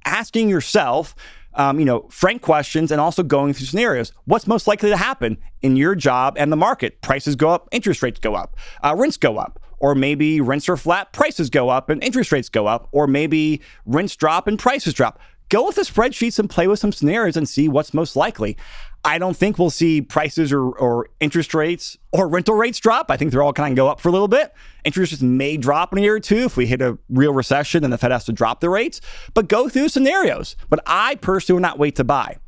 asking 0.05 0.49
yourself. 0.49 1.15
Um, 1.57 1.79
you 1.79 1.85
know, 1.85 2.09
frank 2.11 2.43
questions 2.43 2.91
and 2.91 3.01
also 3.01 3.23
going 3.23 3.53
through 3.53 3.67
scenarios. 3.67 4.13
What's 4.25 4.49
most 4.49 4.67
likely 4.67 4.91
to 4.91 4.97
happen 4.97 5.39
in 5.63 5.77
your 5.77 5.95
job 5.95 6.35
and 6.37 6.51
the 6.51 6.57
market? 6.57 7.01
Prices 7.01 7.37
go 7.37 7.51
up, 7.51 7.69
interest 7.71 8.03
rates 8.03 8.19
go 8.19 8.35
up, 8.35 8.57
uh, 8.83 8.93
rents 8.99 9.17
go 9.17 9.39
up 9.39 9.64
or 9.85 9.95
maybe 9.95 10.41
rents 10.41 10.67
are 10.67 10.79
flat, 10.79 11.13
prices 11.13 11.51
go 11.51 11.69
up 11.69 11.91
and 11.91 12.03
interest 12.03 12.33
rates 12.33 12.49
go 12.49 12.67
up, 12.67 12.89
or 12.91 13.07
maybe 13.07 13.61
rents 13.85 14.17
drop 14.17 14.47
and 14.47 14.59
prices 14.59 14.95
drop. 14.95 15.21
Go 15.51 15.67
with 15.67 15.77
the 15.77 15.83
spreadsheets 15.83 16.39
and 16.39 16.49
play 16.49 16.67
with 16.67 16.79
some 16.79 16.91
scenarios 16.91 17.37
and 17.37 17.47
see 17.47 17.69
what's 17.69 17.93
most 17.93 18.17
likely. 18.17 18.57
I 19.05 19.19
don't 19.19 19.37
think 19.37 19.59
we'll 19.59 19.69
see 19.69 20.01
prices 20.01 20.55
or, 20.55 20.71
or 20.71 21.11
interest 21.21 21.53
rates 21.53 21.99
or 22.13 22.29
rental 22.29 22.55
rates 22.55 22.79
drop. 22.79 23.11
I 23.11 23.19
think 23.19 23.31
they're 23.31 23.43
all 23.43 23.53
kind 23.53 23.73
of 23.73 23.77
go 23.77 23.87
up 23.87 24.01
for 24.01 24.09
a 24.09 24.13
little 24.13 24.27
bit. 24.27 24.55
Interest 24.87 25.13
rates 25.13 25.23
may 25.23 25.59
drop 25.59 25.93
in 25.93 25.99
a 25.99 26.01
year 26.01 26.15
or 26.15 26.21
two 26.21 26.45
if 26.45 26.57
we 26.57 26.65
hit 26.65 26.81
a 26.81 26.97
real 27.11 27.35
recession 27.35 27.85
and 27.85 27.93
the 27.93 27.99
Fed 27.99 28.11
has 28.11 28.25
to 28.25 28.33
drop 28.33 28.61
the 28.61 28.71
rates. 28.71 29.03
But 29.35 29.49
go 29.49 29.69
through 29.69 29.91
scenarios. 29.91 30.57
But 30.71 30.83
I 30.87 31.17
personally 31.17 31.59
would 31.59 31.69
not 31.69 31.79
wait 31.79 31.97
to 31.97 32.05
buy. 32.05 32.39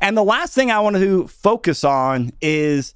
And 0.00 0.16
the 0.16 0.24
last 0.24 0.52
thing 0.52 0.72
I 0.72 0.80
want 0.80 0.96
to 0.96 1.28
focus 1.28 1.84
on 1.84 2.32
is 2.40 2.92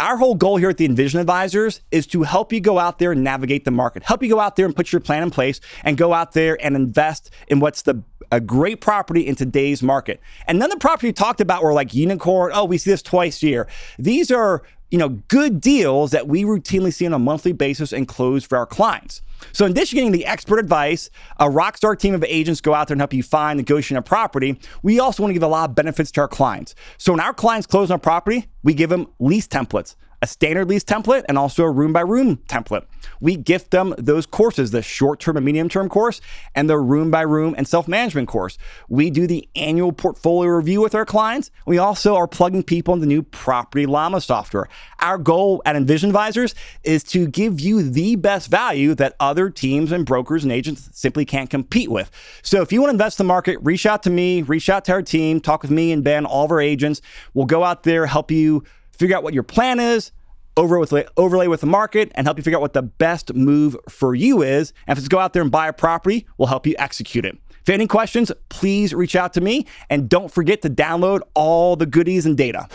our 0.00 0.16
whole 0.16 0.34
goal 0.34 0.56
here 0.56 0.70
at 0.70 0.78
the 0.78 0.86
Envision 0.86 1.20
Advisors 1.20 1.82
is 1.90 2.06
to 2.08 2.22
help 2.22 2.52
you 2.52 2.60
go 2.60 2.78
out 2.78 2.98
there 2.98 3.12
and 3.12 3.22
navigate 3.22 3.64
the 3.64 3.70
market, 3.70 4.02
help 4.02 4.22
you 4.22 4.28
go 4.28 4.40
out 4.40 4.56
there 4.56 4.66
and 4.66 4.74
put 4.74 4.92
your 4.92 5.00
plan 5.00 5.22
in 5.22 5.30
place 5.30 5.60
and 5.84 5.96
go 5.96 6.12
out 6.12 6.32
there 6.32 6.58
and 6.64 6.74
invest 6.74 7.30
in 7.48 7.60
what's 7.60 7.82
the 7.82 8.02
a 8.32 8.40
great 8.40 8.80
property 8.80 9.26
in 9.26 9.34
today's 9.34 9.82
market. 9.82 10.20
And 10.46 10.58
none 10.58 10.70
of 10.70 10.78
the 10.78 10.80
property 10.80 11.08
we 11.08 11.12
talked 11.12 11.40
about 11.40 11.64
were 11.64 11.72
like 11.72 11.94
unicorn, 11.94 12.52
oh, 12.54 12.64
we 12.64 12.78
see 12.78 12.90
this 12.90 13.02
twice 13.02 13.42
a 13.42 13.46
year. 13.48 13.68
These 13.98 14.30
are 14.30 14.62
you 14.90 14.98
know, 14.98 15.08
good 15.28 15.60
deals 15.60 16.10
that 16.10 16.26
we 16.26 16.44
routinely 16.44 16.92
see 16.92 17.06
on 17.06 17.12
a 17.12 17.18
monthly 17.18 17.52
basis 17.52 17.92
and 17.92 18.08
close 18.08 18.44
for 18.44 18.58
our 18.58 18.66
clients. 18.66 19.22
So, 19.52 19.64
in 19.64 19.72
addition 19.72 19.96
to 19.96 19.96
getting 19.96 20.12
the 20.12 20.26
expert 20.26 20.58
advice, 20.58 21.08
a 21.38 21.46
rockstar 21.46 21.98
team 21.98 22.14
of 22.14 22.24
agents 22.24 22.60
go 22.60 22.74
out 22.74 22.88
there 22.88 22.94
and 22.94 23.00
help 23.00 23.14
you 23.14 23.22
find, 23.22 23.56
negotiate 23.56 23.98
a 23.98 24.02
property. 24.02 24.60
We 24.82 25.00
also 25.00 25.22
want 25.22 25.30
to 25.30 25.34
give 25.34 25.42
a 25.42 25.48
lot 25.48 25.70
of 25.70 25.74
benefits 25.74 26.10
to 26.12 26.20
our 26.20 26.28
clients. 26.28 26.74
So, 26.98 27.12
when 27.12 27.20
our 27.20 27.32
clients 27.32 27.66
close 27.66 27.90
on 27.90 27.96
a 27.96 27.98
property, 27.98 28.48
we 28.62 28.74
give 28.74 28.90
them 28.90 29.06
lease 29.18 29.48
templates 29.48 29.96
a 30.22 30.26
standard 30.26 30.68
lease 30.68 30.84
template 30.84 31.24
and 31.28 31.38
also 31.38 31.64
a 31.64 31.70
room 31.70 31.92
by 31.92 32.00
room 32.00 32.38
template. 32.48 32.84
We 33.20 33.36
gift 33.36 33.70
them 33.70 33.94
those 33.98 34.26
courses, 34.26 34.70
the 34.70 34.82
short 34.82 35.20
term 35.20 35.36
and 35.36 35.46
medium 35.46 35.68
term 35.68 35.88
course 35.88 36.20
and 36.54 36.68
the 36.68 36.78
room 36.78 37.10
by 37.10 37.22
room 37.22 37.54
and 37.56 37.66
self 37.66 37.88
management 37.88 38.28
course. 38.28 38.58
We 38.88 39.10
do 39.10 39.26
the 39.26 39.48
annual 39.56 39.92
portfolio 39.92 40.50
review 40.50 40.80
with 40.80 40.94
our 40.94 41.06
clients. 41.06 41.50
We 41.66 41.78
also 41.78 42.16
are 42.16 42.26
plugging 42.26 42.62
people 42.62 42.94
into 42.94 43.06
new 43.06 43.22
Property 43.22 43.86
Llama 43.86 44.20
software. 44.20 44.68
Our 45.00 45.18
goal 45.18 45.62
at 45.64 45.76
Envision 45.76 46.10
Advisors 46.10 46.54
is 46.84 47.02
to 47.04 47.26
give 47.26 47.60
you 47.60 47.82
the 47.82 48.16
best 48.16 48.50
value 48.50 48.94
that 48.96 49.16
other 49.20 49.50
teams 49.50 49.92
and 49.92 50.04
brokers 50.04 50.44
and 50.44 50.52
agents 50.52 50.90
simply 50.92 51.24
can't 51.24 51.48
compete 51.48 51.90
with. 51.90 52.10
So 52.42 52.60
if 52.62 52.72
you 52.72 52.80
want 52.80 52.90
to 52.90 52.94
invest 52.94 53.18
in 53.18 53.26
the 53.26 53.28
market, 53.28 53.58
reach 53.62 53.86
out 53.86 54.02
to 54.04 54.10
me, 54.10 54.42
reach 54.42 54.68
out 54.68 54.84
to 54.86 54.92
our 54.92 55.02
team, 55.02 55.40
talk 55.40 55.62
with 55.62 55.70
me 55.70 55.92
and 55.92 56.04
Ben, 56.04 56.26
all 56.26 56.44
of 56.44 56.50
our 56.50 56.60
agents. 56.60 57.00
We'll 57.34 57.46
go 57.46 57.64
out 57.64 57.84
there, 57.84 58.06
help 58.06 58.30
you 58.30 58.64
figure 59.00 59.16
out 59.16 59.22
what 59.22 59.34
your 59.34 59.42
plan 59.42 59.80
is, 59.80 60.12
over 60.56 60.78
with, 60.78 60.92
overlay 61.16 61.46
with 61.46 61.60
the 61.60 61.66
market, 61.66 62.12
and 62.14 62.26
help 62.26 62.36
you 62.36 62.42
figure 62.42 62.58
out 62.58 62.62
what 62.62 62.74
the 62.74 62.82
best 62.82 63.34
move 63.34 63.76
for 63.88 64.14
you 64.14 64.42
is. 64.42 64.72
And 64.86 64.96
if 64.96 64.98
it's 64.98 65.08
go 65.08 65.18
out 65.18 65.32
there 65.32 65.42
and 65.42 65.50
buy 65.50 65.68
a 65.68 65.72
property, 65.72 66.26
we'll 66.38 66.48
help 66.48 66.66
you 66.66 66.74
execute 66.78 67.24
it. 67.24 67.36
If 67.48 67.68
you 67.68 67.72
have 67.72 67.80
any 67.80 67.86
questions, 67.86 68.30
please 68.48 68.94
reach 68.94 69.16
out 69.16 69.32
to 69.34 69.40
me. 69.40 69.66
And 69.88 70.08
don't 70.08 70.30
forget 70.30 70.62
to 70.62 70.70
download 70.70 71.20
all 71.34 71.76
the 71.76 71.86
goodies 71.86 72.26
and 72.26 72.36
data. 72.36 72.68